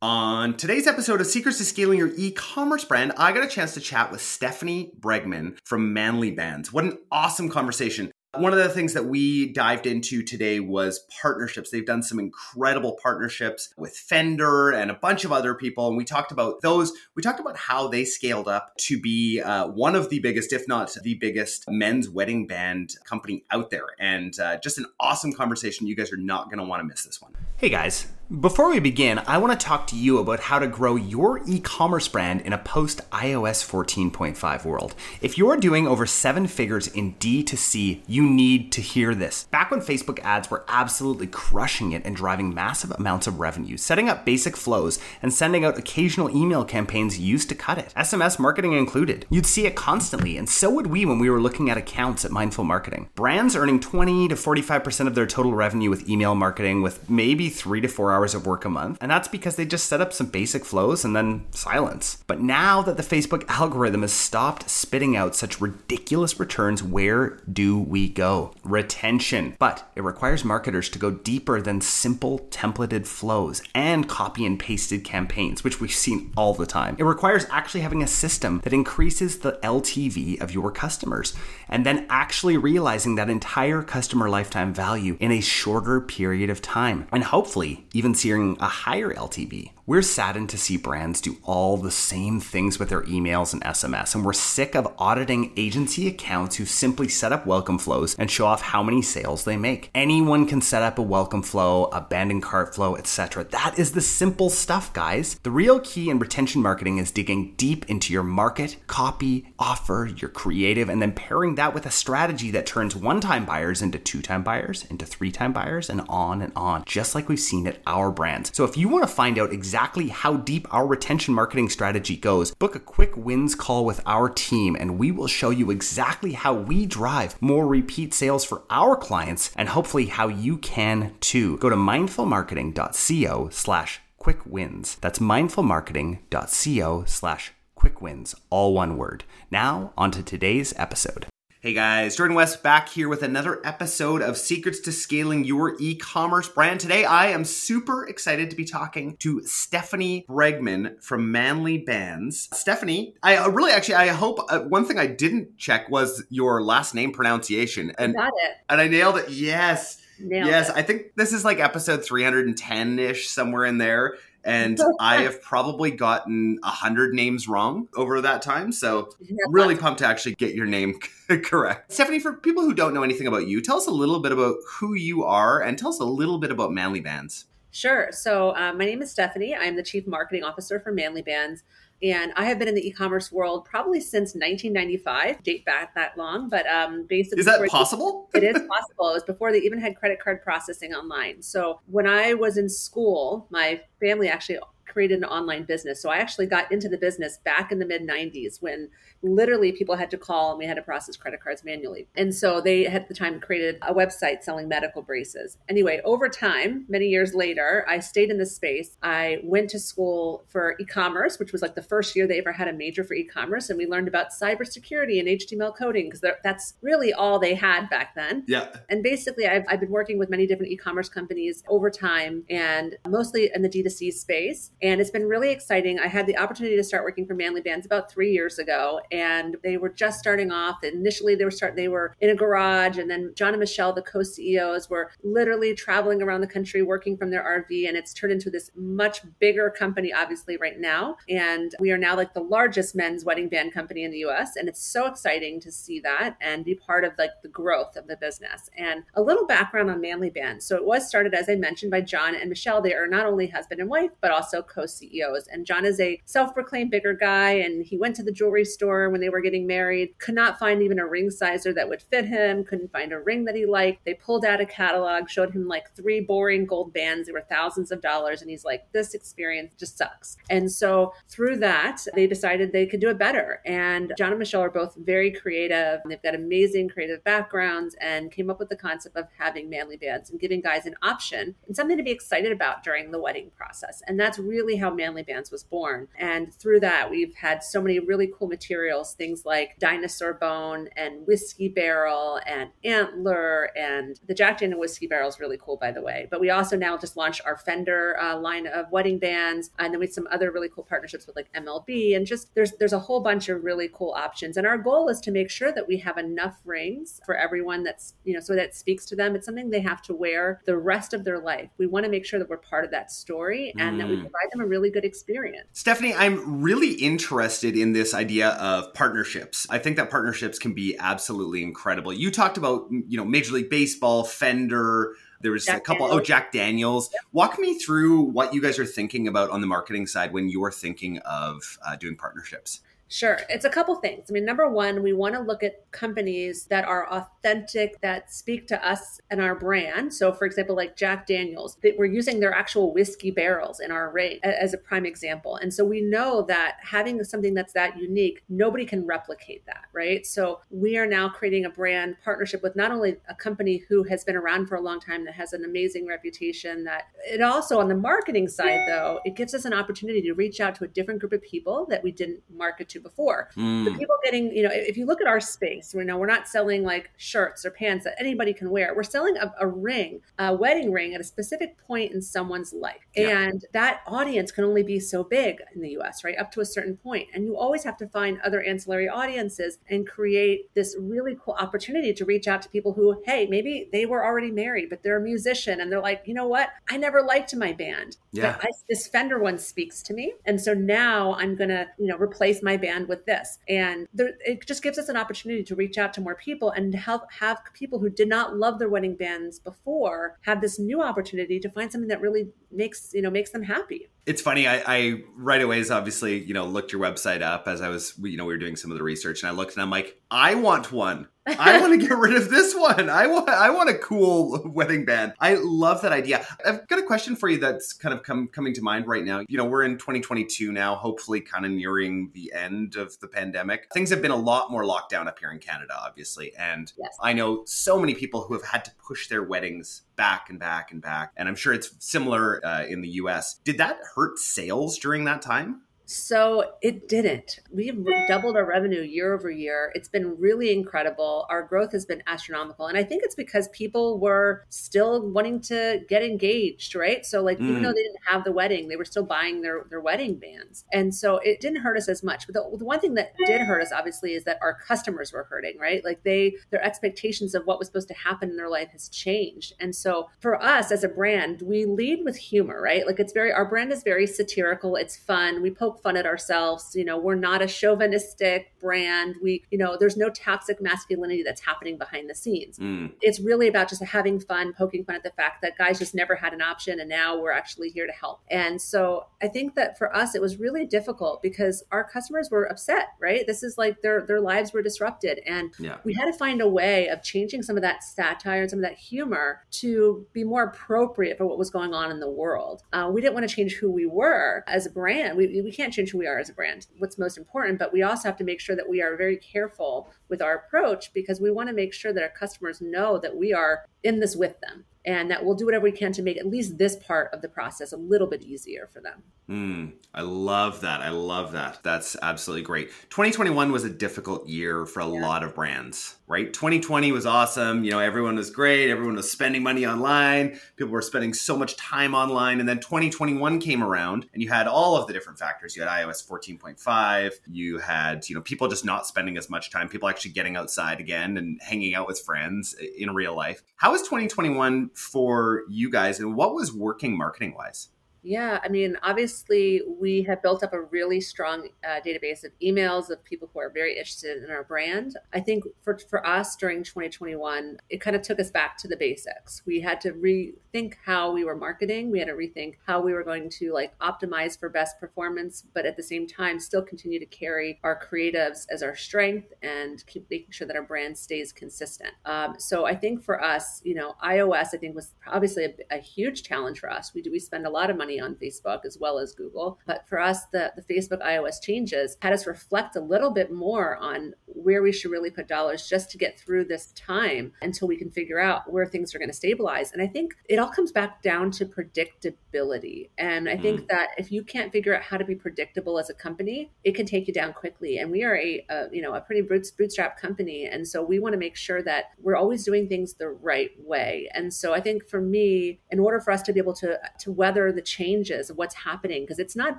On 0.00 0.56
today's 0.56 0.86
episode 0.86 1.20
of 1.20 1.26
Secrets 1.26 1.58
to 1.58 1.64
Scaling 1.64 1.98
Your 1.98 2.12
E-commerce 2.16 2.84
Brand, 2.84 3.10
I 3.16 3.32
got 3.32 3.42
a 3.42 3.48
chance 3.48 3.74
to 3.74 3.80
chat 3.80 4.12
with 4.12 4.20
Stephanie 4.20 4.92
Bregman 5.00 5.58
from 5.64 5.92
Manly 5.92 6.30
Bands. 6.30 6.72
What 6.72 6.84
an 6.84 6.98
awesome 7.10 7.48
conversation. 7.48 8.12
One 8.36 8.52
of 8.52 8.60
the 8.60 8.68
things 8.68 8.94
that 8.94 9.06
we 9.06 9.52
dived 9.52 9.86
into 9.86 10.22
today 10.22 10.60
was 10.60 11.04
partnerships. 11.20 11.70
They've 11.70 11.84
done 11.84 12.04
some 12.04 12.20
incredible 12.20 12.96
partnerships 13.02 13.74
with 13.76 13.96
Fender 13.96 14.70
and 14.70 14.92
a 14.92 14.94
bunch 14.94 15.24
of 15.24 15.32
other 15.32 15.52
people. 15.54 15.88
And 15.88 15.96
we 15.96 16.04
talked 16.04 16.30
about 16.30 16.60
those. 16.60 16.92
We 17.16 17.22
talked 17.24 17.40
about 17.40 17.56
how 17.56 17.88
they 17.88 18.04
scaled 18.04 18.46
up 18.46 18.76
to 18.82 19.00
be 19.00 19.40
uh, 19.40 19.66
one 19.66 19.96
of 19.96 20.10
the 20.10 20.20
biggest, 20.20 20.52
if 20.52 20.68
not 20.68 20.96
the 21.02 21.14
biggest, 21.16 21.68
men's 21.68 22.08
wedding 22.08 22.46
band 22.46 22.94
company 23.04 23.42
out 23.50 23.70
there. 23.70 23.86
And 23.98 24.38
uh, 24.38 24.58
just 24.58 24.78
an 24.78 24.86
awesome 25.00 25.32
conversation. 25.32 25.88
You 25.88 25.96
guys 25.96 26.12
are 26.12 26.16
not 26.16 26.44
going 26.50 26.58
to 26.58 26.64
want 26.64 26.82
to 26.82 26.86
miss 26.86 27.02
this 27.02 27.20
one. 27.20 27.32
Hey 27.58 27.70
guys. 27.70 28.06
Before 28.30 28.68
we 28.68 28.78
begin, 28.78 29.20
I 29.20 29.38
want 29.38 29.58
to 29.58 29.66
talk 29.66 29.86
to 29.86 29.96
you 29.96 30.18
about 30.18 30.40
how 30.40 30.58
to 30.58 30.66
grow 30.66 30.96
your 30.96 31.40
e 31.46 31.60
commerce 31.60 32.08
brand 32.08 32.42
in 32.42 32.52
a 32.52 32.58
post 32.58 33.00
iOS 33.10 33.66
14.5 33.66 34.66
world. 34.66 34.94
If 35.22 35.38
you're 35.38 35.56
doing 35.56 35.88
over 35.88 36.04
seven 36.04 36.46
figures 36.46 36.88
in 36.88 37.14
D2C, 37.14 38.02
you 38.06 38.28
need 38.28 38.70
to 38.72 38.82
hear 38.82 39.14
this. 39.14 39.44
Back 39.44 39.70
when 39.70 39.80
Facebook 39.80 40.18
ads 40.22 40.50
were 40.50 40.66
absolutely 40.68 41.26
crushing 41.26 41.92
it 41.92 42.04
and 42.04 42.14
driving 42.14 42.52
massive 42.52 42.90
amounts 42.90 43.26
of 43.26 43.40
revenue, 43.40 43.78
setting 43.78 44.10
up 44.10 44.26
basic 44.26 44.54
flows 44.54 44.98
and 45.22 45.32
sending 45.32 45.64
out 45.64 45.78
occasional 45.78 46.28
email 46.28 46.66
campaigns 46.66 47.18
used 47.18 47.48
to 47.48 47.54
cut 47.54 47.78
it, 47.78 47.94
SMS 47.96 48.38
marketing 48.38 48.74
included. 48.74 49.24
You'd 49.30 49.46
see 49.46 49.64
it 49.64 49.74
constantly, 49.74 50.36
and 50.36 50.50
so 50.50 50.68
would 50.68 50.88
we 50.88 51.06
when 51.06 51.18
we 51.18 51.30
were 51.30 51.40
looking 51.40 51.70
at 51.70 51.78
accounts 51.78 52.26
at 52.26 52.30
Mindful 52.30 52.64
Marketing. 52.64 53.08
Brands 53.14 53.56
earning 53.56 53.80
20 53.80 54.28
to 54.28 54.34
45% 54.34 55.06
of 55.06 55.14
their 55.14 55.26
total 55.26 55.54
revenue 55.54 55.88
with 55.88 56.06
email 56.10 56.34
marketing 56.34 56.82
with 56.82 57.08
maybe 57.08 57.47
three 57.48 57.80
to 57.80 57.88
four 57.88 58.12
hours 58.12 58.34
of 58.34 58.46
work 58.46 58.64
a 58.64 58.68
month. 58.68 58.98
And 59.00 59.10
that's 59.10 59.28
because 59.28 59.56
they 59.56 59.66
just 59.66 59.86
set 59.86 60.00
up 60.00 60.12
some 60.12 60.26
basic 60.26 60.64
flows 60.64 61.04
and 61.04 61.14
then 61.14 61.46
silence. 61.50 62.22
But 62.26 62.40
now 62.40 62.82
that 62.82 62.96
the 62.96 63.02
Facebook 63.02 63.44
algorithm 63.48 64.02
has 64.02 64.12
stopped 64.12 64.68
spitting 64.70 65.16
out 65.16 65.34
such 65.34 65.60
ridiculous 65.60 66.38
returns, 66.38 66.82
where 66.82 67.38
do 67.50 67.78
we 67.78 68.08
go? 68.08 68.52
Retention. 68.62 69.56
But 69.58 69.90
it 69.94 70.02
requires 70.02 70.44
marketers 70.44 70.88
to 70.90 70.98
go 70.98 71.10
deeper 71.10 71.60
than 71.60 71.80
simple 71.80 72.40
templated 72.50 73.06
flows 73.06 73.62
and 73.74 74.08
copy 74.08 74.44
and 74.44 74.58
pasted 74.58 75.04
campaigns, 75.04 75.64
which 75.64 75.80
we've 75.80 75.92
seen 75.92 76.32
all 76.36 76.54
the 76.54 76.66
time. 76.66 76.96
It 76.98 77.04
requires 77.04 77.46
actually 77.50 77.80
having 77.80 78.02
a 78.02 78.06
system 78.06 78.60
that 78.64 78.72
increases 78.72 79.38
the 79.40 79.58
LTV 79.62 80.40
of 80.40 80.52
your 80.52 80.70
customers 80.70 81.34
and 81.68 81.84
then 81.84 82.06
actually 82.08 82.56
realizing 82.56 83.14
that 83.14 83.30
entire 83.30 83.82
customer 83.82 84.28
lifetime 84.28 84.72
value 84.72 85.16
in 85.20 85.32
a 85.32 85.40
shorter 85.40 86.00
period 86.00 86.50
of 86.50 86.62
time. 86.62 87.06
And 87.12 87.24
hopefully, 87.38 87.86
even 87.92 88.16
seeing 88.16 88.56
a 88.58 88.66
higher 88.66 89.14
LTV. 89.14 89.70
We're 89.88 90.02
saddened 90.02 90.50
to 90.50 90.58
see 90.58 90.76
brands 90.76 91.18
do 91.18 91.38
all 91.44 91.78
the 91.78 91.90
same 91.90 92.40
things 92.40 92.78
with 92.78 92.90
their 92.90 93.04
emails 93.04 93.54
and 93.54 93.64
SMS, 93.64 94.14
and 94.14 94.22
we're 94.22 94.34
sick 94.34 94.74
of 94.74 94.92
auditing 94.98 95.50
agency 95.56 96.06
accounts 96.06 96.56
who 96.56 96.66
simply 96.66 97.08
set 97.08 97.32
up 97.32 97.46
welcome 97.46 97.78
flows 97.78 98.14
and 98.16 98.30
show 98.30 98.44
off 98.44 98.60
how 98.60 98.82
many 98.82 99.00
sales 99.00 99.44
they 99.44 99.56
make. 99.56 99.90
Anyone 99.94 100.44
can 100.46 100.60
set 100.60 100.82
up 100.82 100.98
a 100.98 101.02
welcome 101.02 101.42
flow, 101.42 101.84
abandoned 101.86 102.42
cart 102.42 102.74
flow, 102.74 102.96
etc. 102.96 103.44
That 103.44 103.78
is 103.78 103.92
the 103.92 104.02
simple 104.02 104.50
stuff, 104.50 104.92
guys. 104.92 105.38
The 105.42 105.50
real 105.50 105.80
key 105.80 106.10
in 106.10 106.18
retention 106.18 106.60
marketing 106.60 106.98
is 106.98 107.10
digging 107.10 107.54
deep 107.56 107.88
into 107.88 108.12
your 108.12 108.22
market, 108.22 108.76
copy, 108.88 109.46
offer, 109.58 110.10
your 110.18 110.28
creative, 110.28 110.90
and 110.90 111.00
then 111.00 111.12
pairing 111.12 111.54
that 111.54 111.72
with 111.72 111.86
a 111.86 111.90
strategy 111.90 112.50
that 112.50 112.66
turns 112.66 112.94
one 112.94 113.22
time 113.22 113.46
buyers 113.46 113.80
into 113.80 113.98
two 113.98 114.20
time 114.20 114.42
buyers, 114.42 114.84
into 114.90 115.06
three 115.06 115.32
time 115.32 115.54
buyers, 115.54 115.88
and 115.88 116.02
on 116.10 116.42
and 116.42 116.52
on, 116.54 116.84
just 116.84 117.14
like 117.14 117.26
we've 117.30 117.40
seen 117.40 117.66
at 117.66 117.78
our 117.86 118.10
brands. 118.10 118.50
So 118.54 118.66
if 118.66 118.76
you 118.76 118.90
want 118.90 119.08
to 119.08 119.14
find 119.14 119.38
out 119.38 119.50
exactly 119.50 119.77
exactly 119.78 120.08
how 120.08 120.36
deep 120.36 120.66
our 120.74 120.84
retention 120.88 121.32
marketing 121.32 121.68
strategy 121.68 122.16
goes, 122.16 122.52
book 122.56 122.74
a 122.74 122.80
quick 122.80 123.16
wins 123.16 123.54
call 123.54 123.84
with 123.84 124.00
our 124.06 124.28
team 124.28 124.74
and 124.74 124.98
we 124.98 125.12
will 125.12 125.28
show 125.28 125.50
you 125.50 125.70
exactly 125.70 126.32
how 126.32 126.52
we 126.52 126.84
drive 126.84 127.40
more 127.40 127.64
repeat 127.64 128.12
sales 128.12 128.44
for 128.44 128.62
our 128.70 128.96
clients 128.96 129.52
and 129.54 129.68
hopefully 129.68 130.06
how 130.06 130.26
you 130.26 130.56
can 130.56 131.14
too. 131.20 131.56
Go 131.58 131.70
to 131.70 131.76
mindfulmarketing.co 131.76 133.50
slash 133.52 134.00
quick 134.16 134.44
wins. 134.44 134.96
That's 135.00 135.20
mindfulmarketing.co 135.20 137.04
slash 137.06 137.52
quick 137.76 138.02
wins, 138.02 138.34
all 138.50 138.74
one 138.74 138.96
word. 138.96 139.22
Now, 139.48 139.92
on 139.96 140.10
to 140.10 140.24
today's 140.24 140.74
episode. 140.76 141.26
Hey 141.60 141.72
guys, 141.72 142.14
Jordan 142.14 142.36
West 142.36 142.62
back 142.62 142.88
here 142.88 143.08
with 143.08 143.24
another 143.24 143.60
episode 143.66 144.22
of 144.22 144.38
Secrets 144.38 144.78
to 144.78 144.92
Scaling 144.92 145.42
Your 145.42 145.74
E-commerce 145.80 146.48
Brand. 146.48 146.78
Today 146.78 147.04
I 147.04 147.30
am 147.30 147.44
super 147.44 148.06
excited 148.06 148.48
to 148.50 148.54
be 148.54 148.64
talking 148.64 149.16
to 149.16 149.42
Stephanie 149.42 150.24
Bregman 150.28 151.02
from 151.02 151.32
Manly 151.32 151.78
Bands. 151.78 152.48
Stephanie, 152.52 153.16
I 153.24 153.38
uh, 153.38 153.48
really 153.48 153.72
actually 153.72 153.96
I 153.96 154.06
hope 154.06 154.38
uh, 154.48 154.60
one 154.60 154.84
thing 154.84 155.00
I 155.00 155.08
didn't 155.08 155.58
check 155.58 155.90
was 155.90 156.22
your 156.30 156.62
last 156.62 156.94
name 156.94 157.10
pronunciation 157.10 157.92
and 157.98 158.14
got 158.14 158.28
it. 158.28 158.52
And 158.70 158.80
I 158.80 158.86
nailed 158.86 159.16
it. 159.16 159.28
Yes. 159.28 160.00
Nailed 160.20 160.46
yes, 160.46 160.68
it. 160.68 160.76
I 160.76 160.82
think 160.82 161.16
this 161.16 161.32
is 161.32 161.44
like 161.44 161.58
episode 161.58 162.02
310-ish 162.02 163.28
somewhere 163.28 163.64
in 163.64 163.78
there 163.78 164.14
and 164.44 164.80
I 165.00 165.22
have 165.22 165.42
probably 165.42 165.90
gotten 165.90 166.58
a 166.62 166.70
hundred 166.70 167.14
names 167.14 167.48
wrong 167.48 167.88
over 167.96 168.20
that 168.20 168.42
time. 168.42 168.72
So 168.72 169.10
really 169.48 169.76
pumped 169.76 169.98
to 170.00 170.06
actually 170.06 170.34
get 170.36 170.54
your 170.54 170.66
name 170.66 170.98
correct. 171.28 171.92
Stephanie, 171.92 172.20
for 172.20 172.32
people 172.34 172.62
who 172.62 172.74
don't 172.74 172.94
know 172.94 173.02
anything 173.02 173.26
about 173.26 173.46
you, 173.46 173.60
tell 173.60 173.76
us 173.76 173.86
a 173.86 173.92
little 173.92 174.20
bit 174.20 174.32
about 174.32 174.56
who 174.78 174.94
you 174.94 175.24
are 175.24 175.60
and 175.60 175.78
tell 175.78 175.90
us 175.90 176.00
a 176.00 176.04
little 176.04 176.38
bit 176.38 176.50
about 176.50 176.72
Manly 176.72 177.00
Bands. 177.00 177.46
Sure. 177.70 178.08
So 178.12 178.56
uh, 178.56 178.72
my 178.72 178.86
name 178.86 179.02
is 179.02 179.10
Stephanie. 179.10 179.54
I'm 179.54 179.76
the 179.76 179.82
Chief 179.82 180.06
Marketing 180.06 180.42
Officer 180.42 180.80
for 180.80 180.92
Manly 180.92 181.22
Bands. 181.22 181.62
And 182.02 182.32
I 182.36 182.44
have 182.44 182.58
been 182.58 182.68
in 182.68 182.74
the 182.74 182.86
e-commerce 182.86 183.32
world 183.32 183.64
probably 183.64 184.00
since 184.00 184.34
1995. 184.34 185.42
Date 185.42 185.64
back 185.64 185.94
that 185.94 186.16
long, 186.16 186.48
but 186.48 186.66
um, 186.66 187.06
basically, 187.08 187.40
is 187.40 187.46
that 187.46 187.66
possible? 187.68 188.28
it 188.34 188.44
is 188.44 188.54
possible. 188.68 189.10
It 189.10 189.14
was 189.14 189.24
before 189.24 189.50
they 189.50 189.58
even 189.58 189.80
had 189.80 189.96
credit 189.96 190.20
card 190.20 190.42
processing 190.42 190.94
online. 190.94 191.42
So 191.42 191.80
when 191.86 192.06
I 192.06 192.34
was 192.34 192.56
in 192.56 192.68
school, 192.68 193.46
my 193.50 193.80
family 194.00 194.28
actually 194.28 194.58
created 194.88 195.18
an 195.18 195.24
online 195.24 195.64
business. 195.64 196.00
So 196.00 196.10
I 196.10 196.18
actually 196.18 196.46
got 196.46 196.70
into 196.70 196.88
the 196.88 196.98
business 196.98 197.38
back 197.38 197.72
in 197.72 197.78
the 197.78 197.86
mid 197.86 198.06
90s 198.06 198.60
when 198.60 198.90
literally 199.22 199.72
people 199.72 199.96
had 199.96 200.10
to 200.10 200.18
call 200.18 200.50
and 200.50 200.58
we 200.58 200.66
had 200.66 200.74
to 200.74 200.82
process 200.82 201.16
credit 201.16 201.40
cards 201.42 201.64
manually. 201.64 202.06
And 202.14 202.34
so 202.34 202.60
they 202.60 202.84
had 202.84 203.02
at 203.02 203.08
the 203.08 203.14
time 203.14 203.40
created 203.40 203.78
a 203.82 203.94
website 203.94 204.42
selling 204.42 204.68
medical 204.68 205.02
braces. 205.02 205.56
Anyway, 205.68 206.00
over 206.04 206.28
time, 206.28 206.84
many 206.88 207.06
years 207.06 207.34
later, 207.34 207.84
I 207.88 208.00
stayed 208.00 208.30
in 208.30 208.38
this 208.38 208.54
space. 208.54 208.96
I 209.02 209.38
went 209.42 209.70
to 209.70 209.78
school 209.78 210.44
for 210.48 210.76
e-commerce, 210.78 211.38
which 211.38 211.52
was 211.52 211.62
like 211.62 211.74
the 211.74 211.82
first 211.82 212.14
year 212.14 212.26
they 212.26 212.38
ever 212.38 212.52
had 212.52 212.68
a 212.68 212.72
major 212.72 213.04
for 213.04 213.14
e-commerce. 213.14 213.70
And 213.70 213.78
we 213.78 213.86
learned 213.86 214.08
about 214.08 214.28
cybersecurity 214.30 215.18
and 215.18 215.28
HTML 215.28 215.76
coding 215.76 216.06
because 216.06 216.24
that's 216.42 216.74
really 216.82 217.12
all 217.12 217.38
they 217.38 217.54
had 217.54 217.88
back 217.88 218.14
then. 218.14 218.44
Yeah. 218.46 218.68
And 218.88 219.02
basically, 219.02 219.46
I've, 219.46 219.64
I've 219.68 219.80
been 219.80 219.90
working 219.90 220.18
with 220.18 220.30
many 220.30 220.46
different 220.46 220.72
e-commerce 220.72 221.08
companies 221.08 221.62
over 221.68 221.90
time 221.90 222.44
and 222.50 222.96
mostly 223.06 223.50
in 223.54 223.62
the 223.62 223.68
D2C 223.68 224.12
space. 224.12 224.70
And 224.82 225.00
it's 225.00 225.10
been 225.10 225.28
really 225.28 225.50
exciting. 225.50 225.98
I 225.98 226.06
had 226.06 226.26
the 226.26 226.36
opportunity 226.36 226.76
to 226.76 226.84
start 226.84 227.04
working 227.04 227.26
for 227.26 227.34
Manly 227.34 227.60
Bands 227.60 227.86
about 227.86 228.10
three 228.10 228.32
years 228.32 228.58
ago, 228.58 229.00
and 229.10 229.56
they 229.62 229.76
were 229.76 229.88
just 229.88 230.18
starting 230.18 230.52
off. 230.52 230.84
Initially, 230.84 231.34
they 231.34 231.44
were 231.44 231.50
start 231.50 231.76
they 231.76 231.88
were 231.88 232.14
in 232.20 232.30
a 232.30 232.34
garage, 232.34 232.98
and 232.98 233.10
then 233.10 233.32
John 233.34 233.50
and 233.50 233.60
Michelle, 233.60 233.92
the 233.92 234.02
co-CEOs, 234.02 234.88
were 234.88 235.10
literally 235.22 235.74
traveling 235.74 236.22
around 236.22 236.40
the 236.40 236.46
country 236.46 236.82
working 236.82 237.16
from 237.16 237.30
their 237.30 237.42
RV, 237.42 237.88
and 237.88 237.96
it's 237.96 238.12
turned 238.12 238.32
into 238.32 238.50
this 238.50 238.70
much 238.76 239.20
bigger 239.38 239.70
company, 239.70 240.12
obviously, 240.12 240.56
right 240.56 240.78
now. 240.78 241.16
And 241.28 241.74
we 241.80 241.90
are 241.90 241.98
now 241.98 242.16
like 242.16 242.34
the 242.34 242.40
largest 242.40 242.94
men's 242.94 243.24
wedding 243.24 243.48
band 243.48 243.72
company 243.72 244.04
in 244.04 244.10
the 244.10 244.18
U.S., 244.18 244.56
and 244.56 244.68
it's 244.68 244.82
so 244.82 245.06
exciting 245.06 245.60
to 245.60 245.72
see 245.72 246.00
that 246.00 246.36
and 246.40 246.64
be 246.64 246.74
part 246.74 247.04
of 247.04 247.12
like 247.18 247.30
the 247.42 247.48
growth 247.48 247.96
of 247.96 248.06
the 248.06 248.16
business. 248.16 248.70
And 248.76 249.04
a 249.14 249.22
little 249.22 249.46
background 249.46 249.90
on 249.90 250.00
Manly 250.00 250.30
Band. 250.30 250.62
So 250.62 250.76
it 250.76 250.84
was 250.84 251.08
started, 251.08 251.34
as 251.34 251.48
I 251.48 251.56
mentioned, 251.56 251.90
by 251.90 252.00
John 252.00 252.34
and 252.34 252.48
Michelle. 252.48 252.80
They 252.80 252.94
are 252.94 253.08
not 253.08 253.26
only 253.26 253.48
husband 253.48 253.80
and 253.80 253.90
wife, 253.90 254.10
but 254.20 254.30
also 254.30 254.62
co 254.68 254.86
CEOs. 254.86 255.48
And 255.48 255.66
John 255.66 255.84
is 255.84 256.00
a 256.00 256.20
self 256.24 256.54
proclaimed 256.54 256.90
bigger 256.90 257.14
guy. 257.14 257.52
And 257.52 257.84
he 257.84 257.98
went 257.98 258.16
to 258.16 258.22
the 258.22 258.32
jewelry 258.32 258.64
store 258.64 259.10
when 259.10 259.20
they 259.20 259.28
were 259.28 259.40
getting 259.40 259.66
married, 259.66 260.18
could 260.18 260.34
not 260.34 260.58
find 260.58 260.82
even 260.82 260.98
a 260.98 261.06
ring 261.06 261.30
sizer 261.30 261.72
that 261.72 261.88
would 261.88 262.02
fit 262.02 262.24
him, 262.24 262.64
couldn't 262.64 262.92
find 262.92 263.12
a 263.12 263.18
ring 263.18 263.44
that 263.44 263.54
he 263.54 263.66
liked. 263.66 264.04
They 264.04 264.14
pulled 264.14 264.44
out 264.44 264.60
a 264.60 264.66
catalog, 264.66 265.28
showed 265.28 265.54
him 265.54 265.66
like 265.66 265.94
three 265.94 266.20
boring 266.20 266.66
gold 266.66 266.92
bands. 266.92 267.26
They 267.26 267.32
were 267.32 267.44
thousands 267.48 267.90
of 267.90 268.00
dollars. 268.00 268.42
And 268.42 268.50
he's 268.50 268.64
like, 268.64 268.90
this 268.92 269.14
experience 269.14 269.74
just 269.78 269.98
sucks. 269.98 270.36
And 270.50 270.70
so 270.70 271.12
through 271.28 271.56
that, 271.58 272.06
they 272.14 272.26
decided 272.26 272.72
they 272.72 272.86
could 272.86 273.00
do 273.00 273.10
it 273.10 273.18
better. 273.18 273.60
And 273.66 274.12
John 274.16 274.30
and 274.30 274.38
Michelle 274.38 274.62
are 274.62 274.70
both 274.70 274.94
very 274.96 275.30
creative. 275.30 276.00
They've 276.06 276.22
got 276.22 276.34
amazing 276.34 276.88
creative 276.88 277.22
backgrounds 277.24 277.96
and 278.00 278.30
came 278.30 278.50
up 278.50 278.58
with 278.58 278.68
the 278.68 278.76
concept 278.76 279.16
of 279.16 279.26
having 279.38 279.70
manly 279.70 279.96
bands 279.96 280.30
and 280.30 280.40
giving 280.40 280.60
guys 280.60 280.86
an 280.86 280.94
option 281.02 281.54
and 281.66 281.76
something 281.76 281.96
to 281.96 282.02
be 282.02 282.10
excited 282.10 282.52
about 282.52 282.82
during 282.82 283.10
the 283.10 283.20
wedding 283.20 283.50
process. 283.56 284.02
And 284.06 284.18
that's 284.18 284.38
really 284.38 284.57
really 284.58 284.76
how 284.76 284.92
Manly 284.92 285.22
Bands 285.22 285.52
was 285.52 285.62
born. 285.62 286.08
And 286.18 286.52
through 286.52 286.80
that, 286.80 287.10
we've 287.10 287.34
had 287.36 287.62
so 287.62 287.80
many 287.80 288.00
really 288.00 288.32
cool 288.36 288.48
materials, 288.48 289.14
things 289.14 289.44
like 289.44 289.78
dinosaur 289.78 290.34
bone 290.34 290.88
and 290.96 291.26
whiskey 291.26 291.68
barrel 291.68 292.40
and 292.44 292.70
antler 292.82 293.70
and 293.76 294.18
the 294.26 294.34
Jack 294.34 294.58
Daniel 294.58 294.80
whiskey 294.80 295.06
barrel 295.06 295.28
is 295.28 295.38
really 295.38 295.58
cool, 295.58 295.76
by 295.76 295.92
the 295.92 296.02
way. 296.02 296.26
But 296.28 296.40
we 296.40 296.50
also 296.50 296.76
now 296.76 296.96
just 296.96 297.16
launched 297.16 297.42
our 297.44 297.56
Fender 297.56 298.18
uh, 298.20 298.38
line 298.38 298.66
of 298.66 298.90
wedding 298.90 299.18
bands, 299.18 299.70
and 299.78 299.92
then 299.92 300.00
we 300.00 300.06
have 300.06 300.12
some 300.12 300.26
other 300.30 300.50
really 300.50 300.68
cool 300.68 300.84
partnerships 300.84 301.26
with 301.26 301.36
like 301.36 301.52
MLB 301.52 302.16
and 302.16 302.26
just 302.26 302.54
there's 302.54 302.72
there's 302.78 302.92
a 302.92 302.98
whole 302.98 303.20
bunch 303.20 303.48
of 303.48 303.62
really 303.62 303.88
cool 303.92 304.12
options. 304.12 304.56
And 304.56 304.66
our 304.66 304.78
goal 304.78 305.08
is 305.08 305.20
to 305.20 305.30
make 305.30 305.50
sure 305.50 305.72
that 305.72 305.86
we 305.86 305.98
have 305.98 306.18
enough 306.18 306.60
rings 306.64 307.20
for 307.24 307.36
everyone 307.36 307.84
that's 307.84 308.14
you 308.24 308.34
know 308.34 308.40
so 308.40 308.54
that 308.56 308.74
speaks 308.74 309.06
to 309.06 309.16
them. 309.16 309.36
It's 309.36 309.46
something 309.46 309.70
they 309.70 309.80
have 309.80 310.02
to 310.02 310.14
wear 310.14 310.60
the 310.66 310.76
rest 310.76 311.14
of 311.14 311.24
their 311.24 311.38
life. 311.38 311.70
We 311.78 311.86
want 311.86 312.04
to 312.04 312.10
make 312.10 312.26
sure 312.26 312.38
that 312.38 312.48
we're 312.48 312.56
part 312.56 312.84
of 312.84 312.90
that 312.90 313.12
story 313.12 313.72
and 313.78 313.96
mm. 313.96 313.98
that 313.98 314.08
we 314.08 314.16
mm. 314.16 314.22
Them 314.50 314.60
a 314.60 314.66
really 314.66 314.90
good 314.90 315.04
experience. 315.04 315.68
Stephanie, 315.72 316.14
I'm 316.14 316.62
really 316.62 316.92
interested 316.92 317.76
in 317.76 317.92
this 317.92 318.14
idea 318.14 318.50
of 318.50 318.92
partnerships. 318.94 319.66
I 319.70 319.78
think 319.78 319.96
that 319.96 320.10
partnerships 320.10 320.58
can 320.58 320.74
be 320.74 320.96
absolutely 320.98 321.62
incredible. 321.62 322.12
You 322.12 322.30
talked 322.30 322.56
about, 322.56 322.86
you 322.90 323.16
know, 323.16 323.24
Major 323.24 323.54
League 323.54 323.70
Baseball, 323.70 324.24
Fender, 324.24 325.14
there 325.40 325.52
was 325.52 325.66
Jack 325.66 325.78
a 325.78 325.80
couple. 325.80 326.06
Oh, 326.06 326.08
Daniels. 326.08 326.20
Oh, 326.20 326.24
Jack 326.24 326.52
Daniels. 326.52 327.10
Yep. 327.12 327.22
Walk 327.32 327.58
me 327.58 327.78
through 327.78 328.22
what 328.22 328.52
you 328.54 328.60
guys 328.60 328.78
are 328.78 328.86
thinking 328.86 329.28
about 329.28 329.50
on 329.50 329.60
the 329.60 329.66
marketing 329.66 330.06
side 330.06 330.32
when 330.32 330.48
you're 330.48 330.72
thinking 330.72 331.18
of 331.18 331.78
uh, 331.86 331.96
doing 331.96 332.16
partnerships. 332.16 332.80
Sure. 333.10 333.38
It's 333.48 333.64
a 333.64 333.70
couple 333.70 333.94
things. 333.96 334.26
I 334.30 334.32
mean, 334.34 334.44
number 334.44 334.68
one, 334.68 335.02
we 335.02 335.14
want 335.14 335.34
to 335.34 335.40
look 335.40 335.62
at 335.62 335.90
companies 335.92 336.66
that 336.66 336.84
are 336.84 337.08
authentic, 337.10 337.98
that 338.02 338.30
speak 338.30 338.66
to 338.68 338.86
us 338.86 339.18
and 339.30 339.40
our 339.40 339.54
brand. 339.54 340.12
So, 340.12 340.30
for 340.30 340.44
example, 340.44 340.76
like 340.76 340.94
Jack 340.94 341.26
Daniels, 341.26 341.78
that 341.82 341.96
we're 341.96 342.04
using 342.04 342.38
their 342.38 342.52
actual 342.52 342.92
whiskey 342.92 343.30
barrels 343.30 343.80
in 343.80 343.90
our 343.90 344.10
array 344.10 344.40
as 344.42 344.74
a 344.74 344.78
prime 344.78 345.06
example. 345.06 345.56
And 345.56 345.72
so 345.72 345.86
we 345.86 346.02
know 346.02 346.42
that 346.48 346.76
having 346.82 347.24
something 347.24 347.54
that's 347.54 347.72
that 347.72 347.98
unique, 347.98 348.42
nobody 348.50 348.84
can 348.84 349.06
replicate 349.06 349.64
that, 349.64 349.84
right? 349.94 350.26
So 350.26 350.60
we 350.70 350.98
are 350.98 351.06
now 351.06 351.30
creating 351.30 351.64
a 351.64 351.70
brand 351.70 352.16
partnership 352.22 352.62
with 352.62 352.76
not 352.76 352.92
only 352.92 353.16
a 353.28 353.34
company 353.34 353.82
who 353.88 354.02
has 354.04 354.22
been 354.22 354.36
around 354.36 354.66
for 354.66 354.74
a 354.74 354.82
long 354.82 355.00
time 355.00 355.24
that 355.24 355.34
has 355.34 355.54
an 355.54 355.64
amazing 355.64 356.06
reputation, 356.06 356.84
that 356.84 357.04
it 357.26 357.40
also 357.40 357.80
on 357.80 357.88
the 357.88 357.96
marketing 357.96 358.48
side, 358.48 358.80
though, 358.86 359.20
it 359.24 359.34
gives 359.34 359.54
us 359.54 359.64
an 359.64 359.72
opportunity 359.72 360.20
to 360.20 360.34
reach 360.34 360.60
out 360.60 360.74
to 360.74 360.84
a 360.84 360.88
different 360.88 361.20
group 361.20 361.32
of 361.32 361.40
people 361.40 361.86
that 361.88 362.04
we 362.04 362.12
didn't 362.12 362.42
market 362.54 362.86
to 362.90 362.97
before. 363.00 363.50
Mm. 363.56 363.84
The 363.84 363.90
people 363.92 364.16
getting, 364.24 364.54
you 364.54 364.62
know, 364.62 364.70
if 364.72 364.96
you 364.96 365.06
look 365.06 365.20
at 365.20 365.26
our 365.26 365.40
space, 365.40 365.94
you 365.94 366.04
know, 366.04 366.18
we're 366.18 366.26
not 366.26 366.48
selling 366.48 366.84
like 366.84 367.10
shirts 367.16 367.64
or 367.64 367.70
pants 367.70 368.04
that 368.04 368.14
anybody 368.18 368.52
can 368.52 368.70
wear. 368.70 368.94
We're 368.94 369.02
selling 369.02 369.36
a, 369.36 369.52
a 369.60 369.66
ring, 369.66 370.20
a 370.38 370.54
wedding 370.54 370.92
ring 370.92 371.14
at 371.14 371.20
a 371.20 371.24
specific 371.24 371.78
point 371.78 372.12
in 372.12 372.22
someone's 372.22 372.72
life. 372.72 373.06
Yeah. 373.16 373.40
And 373.40 373.64
that 373.72 374.00
audience 374.06 374.50
can 374.50 374.64
only 374.64 374.82
be 374.82 375.00
so 375.00 375.24
big 375.24 375.58
in 375.74 375.82
the 375.82 375.90
US, 375.98 376.24
right? 376.24 376.38
Up 376.38 376.50
to 376.52 376.60
a 376.60 376.66
certain 376.66 376.96
point. 376.96 377.28
And 377.34 377.44
you 377.44 377.56
always 377.56 377.84
have 377.84 377.96
to 377.98 378.08
find 378.08 378.40
other 378.40 378.62
ancillary 378.62 379.08
audiences 379.08 379.78
and 379.88 380.06
create 380.06 380.72
this 380.74 380.96
really 380.98 381.36
cool 381.42 381.54
opportunity 381.54 382.12
to 382.12 382.24
reach 382.24 382.48
out 382.48 382.62
to 382.62 382.68
people 382.68 382.92
who, 382.92 383.22
hey, 383.24 383.46
maybe 383.46 383.88
they 383.92 384.06
were 384.06 384.24
already 384.24 384.50
married, 384.50 384.90
but 384.90 385.02
they're 385.02 385.18
a 385.18 385.22
musician 385.22 385.80
and 385.80 385.90
they're 385.90 386.00
like, 386.00 386.22
you 386.26 386.34
know 386.34 386.46
what? 386.46 386.70
I 386.88 386.96
never 386.96 387.22
liked 387.22 387.54
my 387.54 387.72
band. 387.72 388.16
Yeah. 388.32 388.56
I, 388.60 388.68
this 388.88 389.06
Fender 389.06 389.38
one 389.38 389.58
speaks 389.58 390.02
to 390.04 390.14
me. 390.14 390.34
And 390.44 390.60
so 390.60 390.74
now 390.74 391.34
I'm 391.34 391.56
going 391.56 391.70
to, 391.70 391.86
you 391.98 392.06
know, 392.06 392.16
replace 392.16 392.62
my 392.62 392.76
band 392.76 392.87
band 392.88 393.08
with 393.08 393.26
this. 393.26 393.58
And 393.68 394.08
there, 394.14 394.32
it 394.40 394.66
just 394.66 394.82
gives 394.82 394.98
us 394.98 395.08
an 395.08 395.16
opportunity 395.16 395.62
to 395.64 395.74
reach 395.74 395.98
out 395.98 396.12
to 396.14 396.20
more 396.20 396.34
people 396.34 396.70
and 396.70 396.94
help 396.94 397.30
have 397.32 397.60
people 397.74 397.98
who 397.98 398.10
did 398.10 398.28
not 398.28 398.56
love 398.56 398.78
their 398.78 398.88
wedding 398.88 399.14
bands 399.14 399.58
before 399.58 400.38
have 400.42 400.60
this 400.60 400.78
new 400.78 401.02
opportunity 401.02 401.60
to 401.60 401.68
find 401.68 401.92
something 401.92 402.08
that 402.08 402.20
really 402.20 402.48
makes, 402.70 403.12
you 403.14 403.22
know, 403.22 403.30
makes 403.30 403.50
them 403.50 403.62
happy 403.62 404.08
it's 404.28 404.42
funny. 404.42 404.66
I, 404.68 404.82
I, 404.86 405.22
right 405.36 405.62
away 405.62 405.80
is 405.80 405.90
obviously 405.90 406.38
you 406.38 406.52
know 406.52 406.66
looked 406.66 406.92
your 406.92 407.00
website 407.00 407.40
up 407.40 407.66
as 407.66 407.80
I 407.80 407.88
was 407.88 408.14
you 408.18 408.36
know 408.36 408.44
we 408.44 408.52
were 408.52 408.58
doing 408.58 408.76
some 408.76 408.90
of 408.90 408.98
the 408.98 409.02
research 409.02 409.42
and 409.42 409.48
I 409.48 409.52
looked 409.52 409.72
and 409.72 409.82
I'm 409.82 409.90
like 409.90 410.20
I 410.30 410.54
want 410.54 410.92
one. 410.92 411.28
I 411.46 411.80
want 411.80 411.98
to 411.98 412.06
get 412.06 412.14
rid 412.16 412.36
of 412.36 412.50
this 412.50 412.74
one. 412.74 413.08
I 413.08 413.26
want 413.26 413.48
I 413.48 413.70
want 413.70 413.88
a 413.88 413.94
cool 413.94 414.60
wedding 414.66 415.04
band. 415.04 415.32
I 415.40 415.54
love 415.54 416.02
that 416.02 416.12
idea. 416.12 416.46
I've 416.64 416.86
got 416.88 416.98
a 416.98 417.02
question 417.02 417.36
for 417.36 417.48
you 417.48 417.58
that's 417.58 417.92
kind 417.92 418.14
of 418.14 418.22
come 418.22 418.48
coming 418.48 418.74
to 418.74 418.82
mind 418.82 419.06
right 419.06 419.24
now. 419.24 419.44
You 419.48 419.56
know, 419.56 419.64
we're 419.64 419.84
in 419.84 419.96
2022 419.96 420.72
now, 420.72 420.94
hopefully 420.94 421.40
kind 421.40 421.64
of 421.64 421.72
nearing 421.72 422.30
the 422.34 422.52
end 422.54 422.96
of 422.96 423.18
the 423.20 423.28
pandemic. 423.28 423.88
Things 423.94 424.10
have 424.10 424.20
been 424.20 424.30
a 424.30 424.36
lot 424.36 424.70
more 424.70 424.84
locked 424.84 425.10
down 425.10 425.28
up 425.28 425.38
here 425.38 425.50
in 425.50 425.58
Canada, 425.58 425.94
obviously. 425.98 426.54
And 426.56 426.92
yes. 426.98 427.16
I 427.22 427.32
know 427.32 427.62
so 427.64 427.98
many 427.98 428.14
people 428.14 428.42
who 428.42 428.54
have 428.54 428.64
had 428.64 428.84
to 428.84 428.90
push 429.06 429.28
their 429.28 429.42
weddings 429.42 430.02
back 430.16 430.50
and 430.50 430.58
back 430.58 430.90
and 430.92 431.00
back. 431.00 431.32
And 431.36 431.48
I'm 431.48 431.54
sure 431.54 431.72
it's 431.72 431.92
similar 432.00 432.64
uh, 432.66 432.84
in 432.84 433.00
the 433.00 433.08
US. 433.10 433.54
Did 433.64 433.78
that 433.78 433.98
hurt 434.18 434.36
sales 434.38 434.98
during 434.98 435.24
that 435.24 435.40
time? 435.40 435.82
So 436.10 436.72
it 436.80 437.06
didn't. 437.06 437.60
We've 437.70 438.02
doubled 438.28 438.56
our 438.56 438.64
revenue 438.64 439.02
year 439.02 439.34
over 439.34 439.50
year. 439.50 439.92
It's 439.94 440.08
been 440.08 440.38
really 440.40 440.72
incredible. 440.72 441.46
Our 441.50 441.62
growth 441.62 441.92
has 441.92 442.06
been 442.06 442.22
astronomical. 442.26 442.86
And 442.86 442.96
I 442.96 443.04
think 443.04 443.24
it's 443.24 443.34
because 443.34 443.68
people 443.68 444.18
were 444.18 444.64
still 444.70 445.30
wanting 445.30 445.60
to 445.62 446.00
get 446.08 446.22
engaged, 446.22 446.94
right? 446.94 447.26
So, 447.26 447.42
like, 447.42 447.58
mm. 447.58 447.68
even 447.68 447.82
though 447.82 447.92
they 447.92 448.02
didn't 448.02 448.24
have 448.26 448.44
the 448.44 448.52
wedding, 448.52 448.88
they 448.88 448.96
were 448.96 449.04
still 449.04 449.22
buying 449.22 449.60
their, 449.60 449.84
their 449.90 450.00
wedding 450.00 450.36
bands. 450.36 450.86
And 450.94 451.14
so 451.14 451.36
it 451.44 451.60
didn't 451.60 451.82
hurt 451.82 451.98
us 451.98 452.08
as 452.08 452.22
much. 452.22 452.46
But 452.46 452.54
the, 452.54 452.78
the 452.78 452.86
one 452.86 453.00
thing 453.00 453.12
that 453.14 453.34
did 453.44 453.60
hurt 453.60 453.82
us, 453.82 453.92
obviously, 453.92 454.32
is 454.32 454.44
that 454.44 454.58
our 454.62 454.72
customers 454.72 455.34
were 455.34 455.44
hurting, 455.44 455.78
right? 455.78 456.02
Like, 456.02 456.22
they, 456.22 456.56
their 456.70 456.82
expectations 456.82 457.54
of 457.54 457.66
what 457.66 457.78
was 457.78 457.86
supposed 457.86 458.08
to 458.08 458.14
happen 458.14 458.48
in 458.48 458.56
their 458.56 458.70
life 458.70 458.88
has 458.92 459.10
changed. 459.10 459.74
And 459.78 459.94
so 459.94 460.30
for 460.40 460.58
us 460.62 460.90
as 460.90 461.04
a 461.04 461.08
brand, 461.08 461.60
we 461.60 461.84
lead 461.84 462.24
with 462.24 462.36
humor, 462.36 462.80
right? 462.80 463.06
Like, 463.06 463.20
it's 463.20 463.34
very, 463.34 463.52
our 463.52 463.68
brand 463.68 463.92
is 463.92 464.02
very 464.02 464.26
satirical, 464.26 464.96
it's 464.96 465.14
fun. 465.14 465.60
We 465.60 465.70
poke 465.70 465.97
fun 466.02 466.16
at 466.16 466.26
ourselves. 466.26 466.94
You 466.94 467.04
know, 467.04 467.18
we're 467.18 467.34
not 467.34 467.62
a 467.62 467.66
chauvinistic 467.66 468.72
brand. 468.80 469.36
We, 469.42 469.64
you 469.70 469.78
know, 469.78 469.96
there's 469.98 470.16
no 470.16 470.30
toxic 470.30 470.80
masculinity 470.80 471.42
that's 471.42 471.60
happening 471.60 471.98
behind 471.98 472.28
the 472.28 472.34
scenes. 472.34 472.78
Mm. 472.78 473.12
It's 473.20 473.40
really 473.40 473.68
about 473.68 473.88
just 473.88 474.02
having 474.02 474.40
fun, 474.40 474.72
poking 474.72 475.04
fun 475.04 475.16
at 475.16 475.22
the 475.22 475.30
fact 475.30 475.62
that 475.62 475.76
guys 475.76 475.98
just 475.98 476.14
never 476.14 476.34
had 476.34 476.52
an 476.52 476.62
option 476.62 477.00
and 477.00 477.08
now 477.08 477.40
we're 477.40 477.52
actually 477.52 477.90
here 477.90 478.06
to 478.06 478.12
help. 478.12 478.40
And 478.50 478.80
so 478.80 479.26
I 479.42 479.48
think 479.48 479.74
that 479.74 479.98
for 479.98 480.14
us, 480.14 480.34
it 480.34 480.40
was 480.40 480.58
really 480.58 480.86
difficult 480.86 481.42
because 481.42 481.84
our 481.90 482.04
customers 482.04 482.50
were 482.50 482.64
upset, 482.64 483.08
right? 483.20 483.46
This 483.46 483.62
is 483.62 483.78
like 483.78 484.02
their, 484.02 484.24
their 484.26 484.40
lives 484.40 484.72
were 484.72 484.82
disrupted. 484.82 485.40
And 485.46 485.72
yeah. 485.78 485.96
we 486.04 486.14
had 486.14 486.26
to 486.26 486.32
find 486.32 486.60
a 486.60 486.68
way 486.68 487.08
of 487.08 487.22
changing 487.22 487.62
some 487.62 487.76
of 487.76 487.82
that 487.82 488.02
satire 488.02 488.62
and 488.62 488.70
some 488.70 488.78
of 488.80 488.84
that 488.84 488.98
humor 488.98 489.64
to 489.72 490.26
be 490.32 490.44
more 490.44 490.64
appropriate 490.64 491.38
for 491.38 491.46
what 491.46 491.58
was 491.58 491.70
going 491.70 491.94
on 491.94 492.10
in 492.10 492.20
the 492.20 492.30
world. 492.30 492.82
Uh, 492.92 493.10
we 493.12 493.20
didn't 493.20 493.34
want 493.34 493.48
to 493.48 493.54
change 493.54 493.74
who 493.74 493.90
we 493.90 494.06
were 494.06 494.64
as 494.66 494.86
a 494.86 494.90
brand. 494.90 495.36
We, 495.36 495.60
we 495.62 495.72
can't 495.72 495.87
who 495.96 496.18
we 496.18 496.26
are 496.26 496.38
as 496.38 496.48
a 496.48 496.52
brand, 496.52 496.86
what's 496.98 497.18
most 497.18 497.38
important. 497.38 497.78
But 497.78 497.92
we 497.92 498.02
also 498.02 498.28
have 498.28 498.36
to 498.38 498.44
make 498.44 498.60
sure 498.60 498.76
that 498.76 498.88
we 498.88 499.02
are 499.02 499.16
very 499.16 499.36
careful 499.36 500.10
with 500.28 500.42
our 500.42 500.54
approach 500.54 501.12
because 501.12 501.40
we 501.40 501.50
want 501.50 501.68
to 501.68 501.74
make 501.74 501.92
sure 501.92 502.12
that 502.12 502.22
our 502.22 502.28
customers 502.28 502.80
know 502.80 503.18
that 503.18 503.36
we 503.36 503.52
are 503.52 503.84
in 504.02 504.20
this 504.20 504.36
with 504.36 504.60
them 504.60 504.84
and 505.08 505.30
that 505.30 505.42
we'll 505.42 505.54
do 505.54 505.64
whatever 505.64 505.84
we 505.84 505.90
can 505.90 506.12
to 506.12 506.22
make 506.22 506.36
at 506.36 506.46
least 506.46 506.76
this 506.76 506.94
part 506.96 507.32
of 507.32 507.40
the 507.40 507.48
process 507.48 507.92
a 507.92 507.96
little 507.96 508.26
bit 508.26 508.42
easier 508.42 508.90
for 508.92 509.00
them. 509.00 509.22
Mm, 509.48 509.92
I 510.12 510.20
love 510.20 510.82
that. 510.82 511.00
I 511.00 511.08
love 511.08 511.52
that. 511.52 511.78
That's 511.82 512.14
absolutely 512.20 512.64
great. 512.64 512.90
2021 513.08 513.72
was 513.72 513.84
a 513.84 513.88
difficult 513.88 514.46
year 514.46 514.84
for 514.84 515.00
a 515.00 515.08
yeah. 515.08 515.22
lot 515.22 515.42
of 515.42 515.54
brands, 515.54 516.16
right? 516.26 516.52
2020 516.52 517.12
was 517.12 517.24
awesome. 517.24 517.82
You 517.82 517.92
know, 517.92 517.98
everyone 517.98 518.36
was 518.36 518.50
great. 518.50 518.90
Everyone 518.90 519.16
was 519.16 519.32
spending 519.32 519.62
money 519.62 519.86
online. 519.86 520.60
People 520.76 520.92
were 520.92 521.00
spending 521.00 521.32
so 521.32 521.56
much 521.56 521.76
time 521.76 522.14
online. 522.14 522.60
And 522.60 522.68
then 522.68 522.78
2021 522.78 523.58
came 523.60 523.82
around 523.82 524.26
and 524.34 524.42
you 524.42 524.50
had 524.50 524.66
all 524.66 524.96
of 524.96 525.06
the 525.06 525.14
different 525.14 525.38
factors. 525.38 525.74
You 525.74 525.82
had 525.82 525.90
iOS 525.90 526.28
14.5. 526.28 527.32
You 527.46 527.78
had, 527.78 528.28
you 528.28 528.34
know, 528.34 528.42
people 528.42 528.68
just 528.68 528.84
not 528.84 529.06
spending 529.06 529.38
as 529.38 529.48
much 529.48 529.70
time, 529.70 529.88
people 529.88 530.10
actually 530.10 530.32
getting 530.32 530.56
outside 530.56 531.00
again 531.00 531.38
and 531.38 531.58
hanging 531.62 531.94
out 531.94 532.06
with 532.06 532.20
friends 532.20 532.76
in 532.98 533.14
real 533.14 533.34
life. 533.34 533.62
How 533.76 533.92
was 533.92 534.02
2021 534.02 534.90
for 534.98 535.62
you 535.68 535.90
guys 535.90 536.18
and 536.18 536.34
what 536.34 536.54
was 536.54 536.72
working 536.72 537.16
marketing 537.16 537.54
wise? 537.56 537.88
Yeah, 538.22 538.60
I 538.62 538.68
mean, 538.68 538.96
obviously, 539.02 539.82
we 539.86 540.22
have 540.22 540.42
built 540.42 540.62
up 540.62 540.72
a 540.72 540.82
really 540.82 541.20
strong 541.20 541.68
uh, 541.84 542.00
database 542.04 542.44
of 542.44 542.52
emails 542.62 543.10
of 543.10 543.22
people 543.24 543.48
who 543.52 543.60
are 543.60 543.70
very 543.70 543.92
interested 543.92 544.42
in 544.42 544.50
our 544.50 544.64
brand. 544.64 545.16
I 545.32 545.40
think 545.40 545.64
for, 545.82 545.98
for 545.98 546.26
us 546.26 546.56
during 546.56 546.82
2021, 546.82 547.78
it 547.90 548.00
kind 548.00 548.16
of 548.16 548.22
took 548.22 548.40
us 548.40 548.50
back 548.50 548.76
to 548.78 548.88
the 548.88 548.96
basics. 548.96 549.62
We 549.66 549.80
had 549.80 550.00
to 550.02 550.12
rethink 550.12 550.94
how 551.04 551.32
we 551.32 551.44
were 551.44 551.56
marketing. 551.56 552.10
We 552.10 552.18
had 552.18 552.28
to 552.28 552.34
rethink 552.34 552.74
how 552.86 553.00
we 553.00 553.12
were 553.12 553.24
going 553.24 553.50
to 553.50 553.72
like 553.72 553.96
optimize 554.00 554.58
for 554.58 554.68
best 554.68 554.98
performance, 554.98 555.64
but 555.72 555.86
at 555.86 555.96
the 555.96 556.02
same 556.02 556.26
time, 556.26 556.58
still 556.58 556.82
continue 556.82 557.20
to 557.20 557.26
carry 557.26 557.78
our 557.84 558.00
creatives 558.00 558.66
as 558.70 558.82
our 558.82 558.96
strength 558.96 559.52
and 559.62 560.04
keep 560.06 560.28
making 560.30 560.50
sure 560.50 560.66
that 560.66 560.76
our 560.76 560.82
brand 560.82 561.16
stays 561.16 561.52
consistent. 561.52 562.12
Um, 562.24 562.56
so 562.58 562.84
I 562.84 562.96
think 562.96 563.22
for 563.22 563.42
us, 563.42 563.80
you 563.84 563.94
know, 563.94 564.14
iOS, 564.24 564.74
I 564.74 564.78
think 564.78 564.96
was 564.96 565.14
obviously 565.26 565.64
a, 565.64 565.74
a 565.96 565.98
huge 565.98 566.42
challenge 566.42 566.80
for 566.80 566.90
us. 566.90 567.12
We 567.14 567.22
do 567.22 567.30
we 567.30 567.38
spend 567.38 567.66
a 567.66 567.70
lot 567.70 567.90
of 567.90 567.96
money 567.96 568.07
money 568.08 568.20
on 568.20 568.34
Facebook 568.36 568.84
as 568.86 568.96
well 568.98 569.18
as 569.18 569.34
Google. 569.34 569.78
But 569.86 570.08
for 570.08 570.18
us, 570.18 570.46
the, 570.46 570.72
the 570.76 570.82
Facebook 570.82 571.22
iOS 571.22 571.60
changes 571.62 572.16
had 572.22 572.32
us 572.32 572.46
reflect 572.46 572.96
a 572.96 573.00
little 573.00 573.30
bit 573.30 573.52
more 573.52 573.96
on 573.96 574.34
where 574.46 574.82
we 574.82 574.92
should 574.92 575.10
really 575.10 575.30
put 575.30 575.46
dollars 575.46 575.86
just 575.86 576.10
to 576.10 576.18
get 576.18 576.38
through 576.40 576.64
this 576.64 576.92
time 576.92 577.52
until 577.60 577.86
we 577.86 577.96
can 577.96 578.10
figure 578.10 578.40
out 578.40 578.72
where 578.72 578.86
things 578.86 579.14
are 579.14 579.18
going 579.18 579.28
to 579.28 579.36
stabilize. 579.36 579.92
And 579.92 580.00
I 580.00 580.06
think 580.06 580.34
it 580.48 580.58
all 580.58 580.68
comes 580.68 580.90
back 580.90 581.22
down 581.22 581.50
to 581.52 581.66
predictability. 581.66 583.10
And 583.18 583.48
I 583.48 583.56
think 583.56 583.82
mm. 583.82 583.88
that 583.88 584.10
if 584.16 584.32
you 584.32 584.42
can't 584.42 584.72
figure 584.72 584.96
out 584.96 585.02
how 585.02 585.18
to 585.18 585.24
be 585.24 585.34
predictable 585.34 585.98
as 585.98 586.08
a 586.08 586.14
company, 586.14 586.70
it 586.84 586.94
can 586.94 587.04
take 587.04 587.26
you 587.28 587.34
down 587.34 587.52
quickly. 587.52 587.98
And 587.98 588.10
we 588.10 588.24
are 588.24 588.36
a, 588.36 588.64
a 588.70 588.86
you 588.90 589.02
know 589.02 589.14
a 589.14 589.20
pretty 589.20 589.42
bootstrap 589.42 590.20
company, 590.20 590.66
and 590.66 590.86
so 590.86 591.02
we 591.02 591.18
want 591.18 591.34
to 591.34 591.38
make 591.38 591.56
sure 591.56 591.82
that 591.82 592.06
we're 592.20 592.36
always 592.36 592.64
doing 592.64 592.88
things 592.88 593.14
the 593.14 593.28
right 593.28 593.70
way. 593.78 594.28
And 594.34 594.52
so 594.52 594.72
I 594.72 594.80
think 594.80 595.08
for 595.08 595.20
me, 595.20 595.80
in 595.90 595.98
order 595.98 596.20
for 596.20 596.30
us 596.30 596.42
to 596.42 596.52
be 596.52 596.60
able 596.60 596.74
to 596.74 596.98
to 597.20 597.32
weather 597.32 597.72
the 597.72 597.82
changes 597.98 598.50
of 598.50 598.56
what's 598.56 598.74
happening, 598.74 599.22
because 599.22 599.38
it's 599.38 599.56
not 599.56 599.78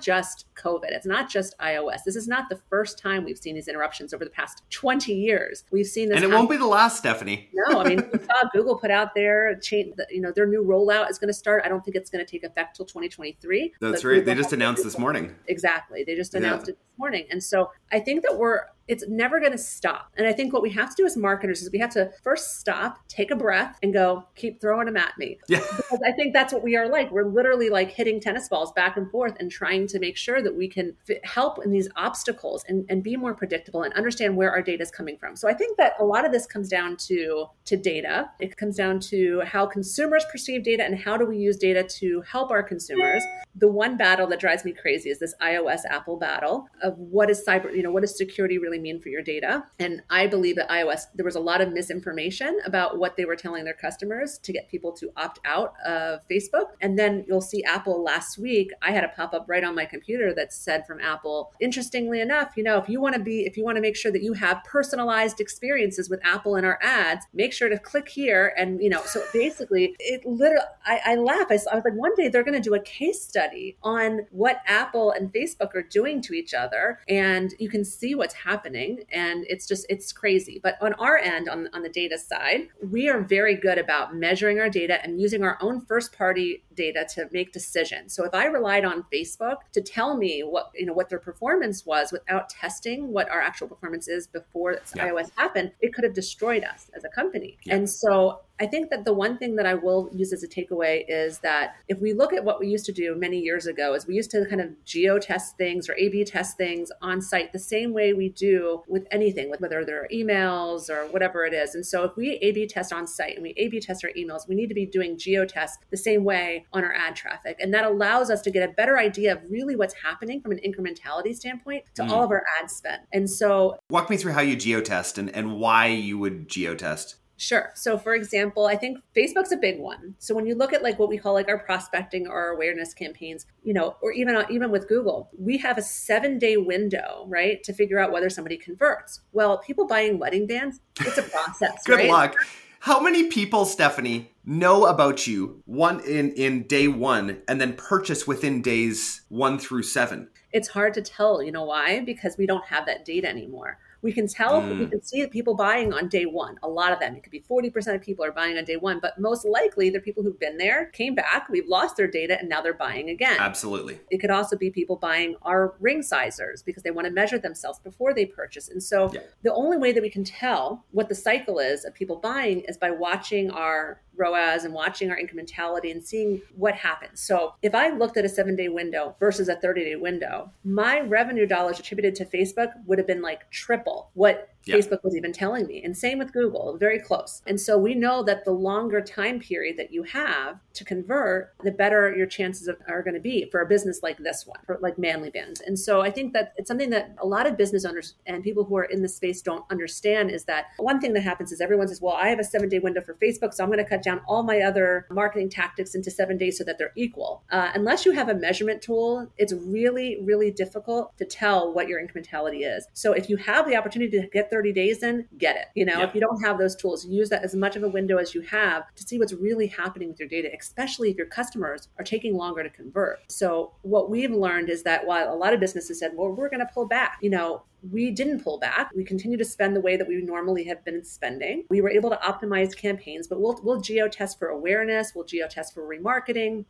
just 0.00 0.46
COVID, 0.54 0.90
it's 0.90 1.06
not 1.06 1.30
just 1.30 1.56
iOS. 1.58 2.04
This 2.04 2.16
is 2.16 2.28
not 2.28 2.48
the 2.48 2.58
first 2.68 2.98
time 2.98 3.24
we've 3.24 3.38
seen 3.38 3.54
these 3.54 3.68
interruptions 3.68 4.12
over 4.12 4.24
the 4.24 4.30
past 4.30 4.62
20 4.70 5.12
years. 5.12 5.64
We've 5.70 5.86
seen 5.86 6.08
this, 6.08 6.16
and 6.16 6.24
it 6.24 6.28
happen. 6.28 6.38
won't 6.38 6.50
be 6.50 6.56
the 6.56 6.66
last, 6.66 6.98
Stephanie. 6.98 7.48
no, 7.52 7.80
I 7.80 7.88
mean, 7.88 8.08
we 8.12 8.18
saw 8.18 8.48
Google 8.52 8.76
put 8.76 8.90
out 8.90 9.14
their 9.14 9.56
change. 9.56 9.94
You 10.10 10.20
know, 10.20 10.32
their 10.32 10.46
new 10.46 10.62
rollout 10.62 11.10
is 11.10 11.18
going 11.18 11.28
to 11.28 11.34
start. 11.34 11.62
I 11.64 11.68
don't 11.68 11.84
think 11.84 11.96
it's 11.96 12.10
going 12.10 12.24
to 12.24 12.30
take 12.30 12.44
effect 12.44 12.76
till 12.76 12.86
2023. 12.86 13.74
That's 13.80 14.04
right. 14.04 14.14
Google 14.14 14.24
they 14.24 14.34
just 14.34 14.52
announced 14.52 14.84
this 14.84 14.98
morning. 14.98 15.34
Exactly. 15.46 16.04
They 16.04 16.14
just 16.14 16.34
announced 16.34 16.68
yeah. 16.68 16.72
it 16.72 16.78
morning, 17.00 17.26
and 17.30 17.42
so 17.42 17.70
I 17.90 18.00
think 18.00 18.22
that 18.22 18.38
we're 18.38 18.66
it's 18.90 19.06
never 19.06 19.38
going 19.38 19.52
to 19.52 19.58
stop. 19.58 20.10
And 20.16 20.26
I 20.26 20.32
think 20.32 20.52
what 20.52 20.62
we 20.62 20.70
have 20.70 20.90
to 20.90 20.96
do 20.96 21.06
as 21.06 21.16
marketers 21.16 21.62
is 21.62 21.70
we 21.70 21.78
have 21.78 21.92
to 21.92 22.10
first 22.24 22.58
stop, 22.58 22.98
take 23.06 23.30
a 23.30 23.36
breath, 23.36 23.78
and 23.84 23.92
go, 23.92 24.24
keep 24.34 24.60
throwing 24.60 24.86
them 24.86 24.96
at 24.96 25.16
me. 25.16 25.38
Yeah. 25.50 25.58
Because 25.76 25.98
I 26.06 26.12
think 26.12 26.32
that's 26.32 26.52
what 26.52 26.62
we 26.62 26.76
are 26.76 26.88
like. 26.88 27.10
We're 27.10 27.26
literally 27.26 27.70
like 27.70 27.90
hitting 27.90 28.20
tennis 28.20 28.48
balls 28.48 28.70
back 28.72 28.96
and 28.96 29.10
forth 29.10 29.36
and 29.40 29.50
trying 29.50 29.88
to 29.88 29.98
make 29.98 30.16
sure 30.16 30.40
that 30.42 30.54
we 30.54 30.68
can 30.68 30.94
help 31.24 31.64
in 31.64 31.72
these 31.72 31.88
obstacles 31.96 32.64
and, 32.68 32.86
and 32.88 33.02
be 33.02 33.16
more 33.16 33.34
predictable 33.34 33.82
and 33.82 33.92
understand 33.94 34.36
where 34.36 34.50
our 34.52 34.62
data 34.62 34.82
is 34.82 34.92
coming 34.92 35.16
from. 35.18 35.34
So 35.34 35.48
I 35.48 35.54
think 35.54 35.76
that 35.76 35.94
a 35.98 36.04
lot 36.04 36.24
of 36.24 36.30
this 36.30 36.46
comes 36.46 36.68
down 36.68 36.96
to, 37.08 37.46
to 37.64 37.76
data. 37.76 38.30
It 38.38 38.56
comes 38.56 38.76
down 38.76 39.00
to 39.00 39.40
how 39.40 39.66
consumers 39.66 40.24
perceive 40.30 40.62
data 40.62 40.84
and 40.84 40.96
how 40.96 41.16
do 41.16 41.26
we 41.26 41.36
use 41.36 41.56
data 41.56 41.82
to 41.82 42.22
help 42.22 42.52
our 42.52 42.62
consumers. 42.62 43.24
The 43.56 43.68
one 43.68 43.96
battle 43.96 44.28
that 44.28 44.38
drives 44.38 44.64
me 44.64 44.72
crazy 44.72 45.10
is 45.10 45.18
this 45.18 45.34
iOS 45.42 45.80
Apple 45.88 46.16
battle 46.16 46.68
of 46.90 46.98
what 46.98 47.30
is 47.30 47.42
cyber, 47.46 47.74
you 47.74 47.82
know, 47.82 47.90
what 47.90 48.02
does 48.02 48.16
security 48.16 48.58
really 48.58 48.78
mean 48.78 49.00
for 49.00 49.08
your 49.08 49.22
data. 49.22 49.64
And 49.78 50.02
I 50.10 50.26
believe 50.26 50.56
that 50.56 50.68
iOS, 50.68 51.02
there 51.14 51.24
was 51.24 51.36
a 51.36 51.40
lot 51.40 51.60
of 51.60 51.72
misinformation 51.72 52.58
about 52.64 52.98
what 52.98 53.16
they 53.16 53.24
were 53.24 53.36
telling 53.36 53.64
their 53.64 53.74
customers 53.74 54.38
to 54.38 54.52
get 54.52 54.68
people 54.68 54.92
to 54.92 55.10
opt 55.16 55.38
out 55.44 55.74
of 55.86 56.20
Facebook. 56.28 56.72
And 56.80 56.98
then 56.98 57.24
you'll 57.26 57.40
see 57.40 57.62
Apple 57.64 58.02
last 58.02 58.38
week, 58.38 58.70
I 58.82 58.92
had 58.92 59.04
a 59.04 59.08
pop 59.08 59.32
up 59.32 59.46
right 59.48 59.64
on 59.64 59.74
my 59.74 59.84
computer 59.84 60.34
that 60.34 60.52
said 60.52 60.86
from 60.86 61.00
Apple, 61.00 61.52
interestingly 61.60 62.20
enough, 62.20 62.52
you 62.56 62.62
know, 62.62 62.78
if 62.78 62.88
you 62.88 63.00
want 63.00 63.14
to 63.14 63.20
be, 63.20 63.46
if 63.46 63.56
you 63.56 63.64
want 63.64 63.76
to 63.76 63.82
make 63.82 63.96
sure 63.96 64.12
that 64.12 64.22
you 64.22 64.32
have 64.34 64.62
personalized 64.64 65.40
experiences 65.40 66.10
with 66.10 66.20
Apple 66.24 66.56
in 66.56 66.64
our 66.64 66.78
ads, 66.82 67.26
make 67.32 67.52
sure 67.52 67.68
to 67.68 67.78
click 67.78 68.08
here. 68.08 68.52
And, 68.56 68.82
you 68.82 68.90
know, 68.90 69.02
so 69.04 69.22
basically, 69.32 69.94
it 69.98 70.24
literally, 70.26 70.64
I, 70.84 71.00
I 71.06 71.14
laugh. 71.16 71.46
I, 71.50 71.58
I 71.70 71.74
was 71.76 71.84
like, 71.84 71.94
one 71.94 72.14
day 72.16 72.28
they're 72.28 72.44
going 72.44 72.60
to 72.60 72.68
do 72.68 72.74
a 72.74 72.80
case 72.80 73.22
study 73.22 73.76
on 73.82 74.26
what 74.30 74.58
Apple 74.66 75.12
and 75.12 75.32
Facebook 75.32 75.74
are 75.74 75.82
doing 75.82 76.20
to 76.22 76.34
each 76.34 76.54
other. 76.54 76.79
And 77.08 77.54
you 77.58 77.68
can 77.68 77.84
see 77.84 78.14
what's 78.14 78.34
happening 78.34 79.04
and 79.12 79.44
it's 79.48 79.66
just 79.66 79.86
it's 79.88 80.12
crazy. 80.12 80.60
But 80.62 80.76
on 80.80 80.94
our 80.94 81.18
end 81.18 81.48
on, 81.48 81.68
on 81.72 81.82
the 81.82 81.88
data 81.88 82.18
side 82.18 82.68
we 82.82 83.08
are 83.08 83.20
very 83.20 83.54
good 83.54 83.78
about 83.78 84.14
measuring 84.14 84.60
our 84.60 84.70
data 84.70 85.02
and 85.02 85.20
using 85.20 85.42
our 85.42 85.58
own 85.60 85.84
first 85.86 86.16
party 86.16 86.62
data 86.80 87.06
to 87.14 87.28
make 87.32 87.52
decisions 87.52 88.14
so 88.14 88.24
if 88.24 88.34
i 88.34 88.44
relied 88.46 88.84
on 88.84 89.04
facebook 89.12 89.58
to 89.72 89.80
tell 89.80 90.16
me 90.16 90.40
what 90.42 90.70
you 90.74 90.86
know 90.86 90.92
what 90.92 91.08
their 91.10 91.18
performance 91.18 91.84
was 91.84 92.10
without 92.10 92.48
testing 92.48 93.12
what 93.12 93.28
our 93.28 93.40
actual 93.40 93.68
performance 93.68 94.08
is 94.08 94.26
before 94.26 94.78
yeah. 94.96 95.08
ios 95.08 95.30
happened 95.36 95.70
it 95.80 95.92
could 95.92 96.04
have 96.04 96.14
destroyed 96.14 96.64
us 96.64 96.90
as 96.96 97.04
a 97.04 97.08
company 97.08 97.58
yeah. 97.64 97.74
and 97.74 97.88
so 97.88 98.40
I 98.60 98.66
think 98.66 98.90
that 98.90 99.06
the 99.06 99.14
one 99.14 99.38
thing 99.38 99.56
that 99.56 99.64
I 99.64 99.72
will 99.72 100.10
use 100.12 100.34
as 100.34 100.42
a 100.42 100.48
takeaway 100.48 101.04
is 101.08 101.38
that 101.38 101.76
if 101.88 101.98
we 101.98 102.12
look 102.12 102.34
at 102.34 102.44
what 102.44 102.60
we 102.60 102.68
used 102.68 102.84
to 102.86 102.92
do 102.92 103.14
many 103.14 103.38
years 103.38 103.66
ago, 103.66 103.94
is 103.94 104.06
we 104.06 104.14
used 104.14 104.30
to 104.32 104.44
kind 104.44 104.60
of 104.60 104.68
geo 104.84 105.18
test 105.18 105.56
things 105.56 105.88
or 105.88 105.94
A/B 105.94 106.24
test 106.24 106.58
things 106.58 106.92
on 107.00 107.22
site 107.22 107.54
the 107.54 107.58
same 107.58 107.94
way 107.94 108.12
we 108.12 108.28
do 108.28 108.82
with 108.86 109.06
anything, 109.10 109.48
with 109.48 109.62
whether 109.62 109.82
they're 109.82 110.06
emails 110.12 110.90
or 110.90 111.06
whatever 111.06 111.46
it 111.46 111.54
is. 111.54 111.74
And 111.74 111.86
so 111.86 112.04
if 112.04 112.14
we 112.16 112.32
A/B 112.42 112.66
test 112.66 112.92
on 112.92 113.06
site 113.06 113.34
and 113.34 113.42
we 113.42 113.54
A/B 113.56 113.80
test 113.80 114.04
our 114.04 114.10
emails, 114.10 114.46
we 114.46 114.54
need 114.54 114.68
to 114.68 114.74
be 114.74 114.84
doing 114.84 115.16
geo 115.16 115.46
tests 115.46 115.78
the 115.90 115.96
same 115.96 116.22
way 116.24 116.66
on 116.72 116.84
our 116.84 116.92
ad 116.92 117.16
traffic, 117.16 117.56
and 117.60 117.72
that 117.74 117.84
allows 117.84 118.30
us 118.30 118.40
to 118.42 118.50
get 118.50 118.68
a 118.68 118.72
better 118.72 118.98
idea 118.98 119.32
of 119.32 119.40
really 119.48 119.76
what's 119.76 119.94
happening 119.94 120.40
from 120.40 120.52
an 120.52 120.60
incrementality 120.64 121.34
standpoint 121.34 121.84
to 121.94 122.02
mm. 122.02 122.10
all 122.10 122.24
of 122.24 122.30
our 122.30 122.44
ad 122.60 122.70
spend. 122.70 123.02
And 123.12 123.28
so, 123.28 123.76
walk 123.90 124.10
me 124.10 124.16
through 124.16 124.32
how 124.32 124.40
you 124.40 124.56
geo 124.56 124.80
test 124.80 125.18
and, 125.18 125.34
and 125.34 125.58
why 125.58 125.86
you 125.86 126.18
would 126.18 126.48
geo 126.48 126.74
test. 126.74 127.16
Sure. 127.40 127.70
So, 127.74 127.96
for 127.96 128.14
example, 128.14 128.66
I 128.66 128.76
think 128.76 128.98
Facebook's 129.16 129.50
a 129.50 129.56
big 129.56 129.80
one. 129.80 130.14
So, 130.18 130.34
when 130.34 130.44
you 130.44 130.54
look 130.54 130.74
at 130.74 130.82
like 130.82 130.98
what 130.98 131.08
we 131.08 131.16
call 131.16 131.32
like 131.32 131.48
our 131.48 131.58
prospecting 131.58 132.26
or 132.26 132.38
our 132.38 132.50
awareness 132.50 132.92
campaigns, 132.92 133.46
you 133.62 133.72
know, 133.72 133.96
or 134.02 134.12
even 134.12 134.44
even 134.50 134.70
with 134.70 134.86
Google, 134.88 135.30
we 135.38 135.56
have 135.56 135.78
a 135.78 135.82
seven 135.82 136.38
day 136.38 136.58
window, 136.58 137.24
right, 137.28 137.62
to 137.64 137.72
figure 137.72 137.98
out 137.98 138.12
whether 138.12 138.28
somebody 138.28 138.58
converts. 138.58 139.22
Well, 139.32 139.56
people 139.56 139.86
buying 139.86 140.18
wedding 140.18 140.46
bands, 140.46 140.80
it's 141.00 141.16
a 141.16 141.22
process. 141.30 141.82
Good 141.86 141.96
right? 141.96 142.10
luck. 142.10 142.36
How 142.80 143.00
many 143.00 143.28
people, 143.28 143.64
Stephanie, 143.64 144.30
know 144.50 144.86
about 144.86 145.28
you 145.28 145.62
one 145.64 146.00
in 146.00 146.32
in 146.32 146.64
day 146.64 146.88
one 146.88 147.40
and 147.46 147.60
then 147.60 147.74
purchase 147.74 148.26
within 148.26 148.60
days 148.60 149.22
one 149.28 149.58
through 149.58 149.84
seven? 149.84 150.28
It's 150.52 150.68
hard 150.68 150.92
to 150.94 151.02
tell. 151.02 151.40
You 151.40 151.52
know 151.52 151.64
why? 151.64 152.00
Because 152.00 152.36
we 152.36 152.46
don't 152.46 152.64
have 152.66 152.84
that 152.86 153.04
data 153.04 153.28
anymore 153.28 153.78
we 154.02 154.12
can 154.12 154.26
tell 154.26 154.62
mm. 154.62 154.78
we 154.78 154.86
can 154.86 155.02
see 155.02 155.26
people 155.26 155.54
buying 155.54 155.92
on 155.92 156.08
day 156.08 156.24
one 156.26 156.56
a 156.62 156.68
lot 156.68 156.92
of 156.92 157.00
them 157.00 157.14
it 157.16 157.22
could 157.22 157.32
be 157.32 157.40
40% 157.40 157.94
of 157.94 158.00
people 158.00 158.24
are 158.24 158.32
buying 158.32 158.56
on 158.56 158.64
day 158.64 158.76
one 158.76 158.98
but 159.00 159.18
most 159.18 159.44
likely 159.44 159.90
they're 159.90 160.00
people 160.00 160.22
who've 160.22 160.38
been 160.38 160.58
there 160.58 160.86
came 160.86 161.14
back 161.14 161.48
we've 161.48 161.68
lost 161.68 161.96
their 161.96 162.06
data 162.06 162.38
and 162.38 162.48
now 162.48 162.60
they're 162.60 162.74
buying 162.74 163.10
again 163.10 163.36
absolutely 163.38 163.98
it 164.10 164.18
could 164.18 164.30
also 164.30 164.56
be 164.56 164.70
people 164.70 164.96
buying 164.96 165.34
our 165.42 165.74
ring 165.80 166.02
sizers 166.02 166.62
because 166.62 166.82
they 166.82 166.90
want 166.90 167.06
to 167.06 167.12
measure 167.12 167.38
themselves 167.38 167.78
before 167.78 168.14
they 168.14 168.26
purchase 168.26 168.68
and 168.68 168.82
so 168.82 169.10
yeah. 169.12 169.20
the 169.42 169.52
only 169.52 169.76
way 169.76 169.92
that 169.92 170.02
we 170.02 170.10
can 170.10 170.24
tell 170.24 170.84
what 170.90 171.08
the 171.08 171.14
cycle 171.14 171.58
is 171.58 171.84
of 171.84 171.94
people 171.94 172.16
buying 172.16 172.60
is 172.68 172.76
by 172.76 172.90
watching 172.90 173.50
our 173.50 174.00
ROAS 174.20 174.64
and 174.64 174.74
watching 174.74 175.10
our 175.10 175.16
incrementality 175.16 175.90
and 175.90 176.04
seeing 176.04 176.42
what 176.54 176.74
happens. 176.74 177.20
So 177.20 177.54
if 177.62 177.74
I 177.74 177.88
looked 177.88 178.16
at 178.16 178.24
a 178.24 178.28
seven 178.28 178.54
day 178.54 178.68
window 178.68 179.16
versus 179.18 179.48
a 179.48 179.56
30 179.56 179.84
day 179.84 179.96
window, 179.96 180.52
my 180.62 181.00
revenue 181.00 181.46
dollars 181.46 181.80
attributed 181.80 182.14
to 182.16 182.24
Facebook 182.26 182.72
would 182.86 182.98
have 182.98 183.06
been 183.06 183.22
like 183.22 183.50
triple 183.50 183.89
what 184.14 184.48
yeah. 184.64 184.76
Facebook 184.76 185.02
was 185.02 185.16
even 185.16 185.32
telling 185.32 185.66
me. 185.66 185.82
And 185.82 185.96
same 185.96 186.18
with 186.18 186.32
Google, 186.32 186.76
very 186.76 186.98
close. 186.98 187.42
And 187.46 187.60
so 187.60 187.78
we 187.78 187.94
know 187.94 188.22
that 188.24 188.44
the 188.44 188.52
longer 188.52 189.00
time 189.00 189.40
period 189.40 189.76
that 189.78 189.92
you 189.92 190.02
have 190.04 190.58
to 190.74 190.84
convert, 190.84 191.54
the 191.62 191.70
better 191.70 192.14
your 192.14 192.26
chances 192.26 192.68
of, 192.68 192.76
are 192.88 193.02
going 193.02 193.14
to 193.14 193.20
be 193.20 193.48
for 193.50 193.60
a 193.60 193.66
business 193.66 194.02
like 194.02 194.18
this 194.18 194.46
one, 194.46 194.58
for 194.66 194.78
like 194.80 194.98
Manly 194.98 195.30
Bands. 195.30 195.60
And 195.60 195.78
so 195.78 196.00
I 196.00 196.10
think 196.10 196.32
that 196.32 196.52
it's 196.56 196.68
something 196.68 196.90
that 196.90 197.16
a 197.20 197.26
lot 197.26 197.46
of 197.46 197.56
business 197.56 197.84
owners 197.84 198.14
and 198.26 198.42
people 198.42 198.64
who 198.64 198.76
are 198.76 198.84
in 198.84 199.02
the 199.02 199.08
space 199.08 199.42
don't 199.42 199.64
understand 199.70 200.30
is 200.30 200.44
that 200.44 200.66
one 200.78 201.00
thing 201.00 201.12
that 201.14 201.22
happens 201.22 201.52
is 201.52 201.60
everyone 201.60 201.88
says, 201.88 202.00
well, 202.00 202.14
I 202.14 202.28
have 202.28 202.38
a 202.38 202.44
seven 202.44 202.68
day 202.68 202.78
window 202.78 203.00
for 203.00 203.14
Facebook, 203.14 203.54
so 203.54 203.64
I'm 203.64 203.70
going 203.70 203.82
to 203.82 203.88
cut 203.88 204.02
down 204.02 204.20
all 204.26 204.42
my 204.42 204.60
other 204.60 205.06
marketing 205.10 205.48
tactics 205.48 205.94
into 205.94 206.10
seven 206.10 206.36
days 206.36 206.58
so 206.58 206.64
that 206.64 206.78
they're 206.78 206.92
equal. 206.96 207.42
Uh, 207.50 207.70
unless 207.74 208.04
you 208.04 208.12
have 208.12 208.28
a 208.28 208.34
measurement 208.34 208.82
tool, 208.82 209.26
it's 209.38 209.52
really, 209.52 210.18
really 210.22 210.50
difficult 210.50 211.16
to 211.18 211.24
tell 211.24 211.72
what 211.72 211.88
your 211.88 212.00
incrementality 212.00 212.60
is. 212.62 212.86
So 212.92 213.12
if 213.12 213.28
you 213.28 213.36
have 213.36 213.66
the 213.66 213.76
opportunity 213.76 214.20
to 214.20 214.28
get 214.28 214.49
30 214.50 214.72
days 214.72 215.02
in, 215.02 215.26
get 215.38 215.56
it. 215.56 215.66
You 215.74 215.84
know, 215.84 215.98
yeah. 215.98 216.08
if 216.08 216.14
you 216.14 216.20
don't 216.20 216.42
have 216.42 216.58
those 216.58 216.76
tools, 216.76 217.06
use 217.06 217.28
that 217.30 217.44
as 217.44 217.54
much 217.54 217.76
of 217.76 217.82
a 217.82 217.88
window 217.88 218.18
as 218.18 218.34
you 218.34 218.40
have 218.42 218.82
to 218.94 219.02
see 219.02 219.18
what's 219.18 219.32
really 219.32 219.66
happening 219.66 220.08
with 220.08 220.18
your 220.18 220.28
data, 220.28 220.50
especially 220.58 221.10
if 221.10 221.16
your 221.16 221.26
customers 221.26 221.88
are 221.98 222.04
taking 222.04 222.36
longer 222.36 222.62
to 222.62 222.70
convert. 222.70 223.20
So 223.30 223.72
what 223.82 224.10
we've 224.10 224.30
learned 224.30 224.68
is 224.68 224.82
that 224.84 225.06
while 225.06 225.32
a 225.32 225.36
lot 225.36 225.54
of 225.54 225.60
businesses 225.60 225.98
said, 225.98 226.12
well, 226.14 226.30
we're 226.30 226.50
going 226.50 226.60
to 226.60 226.72
pull 226.72 226.86
back, 226.86 227.18
you 227.20 227.30
know, 227.30 227.62
we 227.88 228.10
didn't 228.10 228.42
pull 228.42 228.58
back. 228.58 228.90
We 228.94 229.04
continue 229.04 229.38
to 229.38 229.44
spend 229.44 229.76
the 229.76 229.80
way 229.80 229.96
that 229.96 230.08
we 230.08 230.22
normally 230.22 230.64
have 230.64 230.84
been 230.84 231.04
spending. 231.04 231.64
We 231.68 231.80
were 231.80 231.90
able 231.90 232.10
to 232.10 232.16
optimize 232.16 232.76
campaigns, 232.76 233.26
but 233.26 233.40
we'll 233.40 233.58
we'll 233.62 233.80
geo 233.80 234.08
test 234.08 234.38
for 234.38 234.48
awareness, 234.48 235.12
we'll 235.14 235.24
geo 235.24 235.48
test 235.48 235.74
for 235.74 235.82
remarketing, 235.82 236.64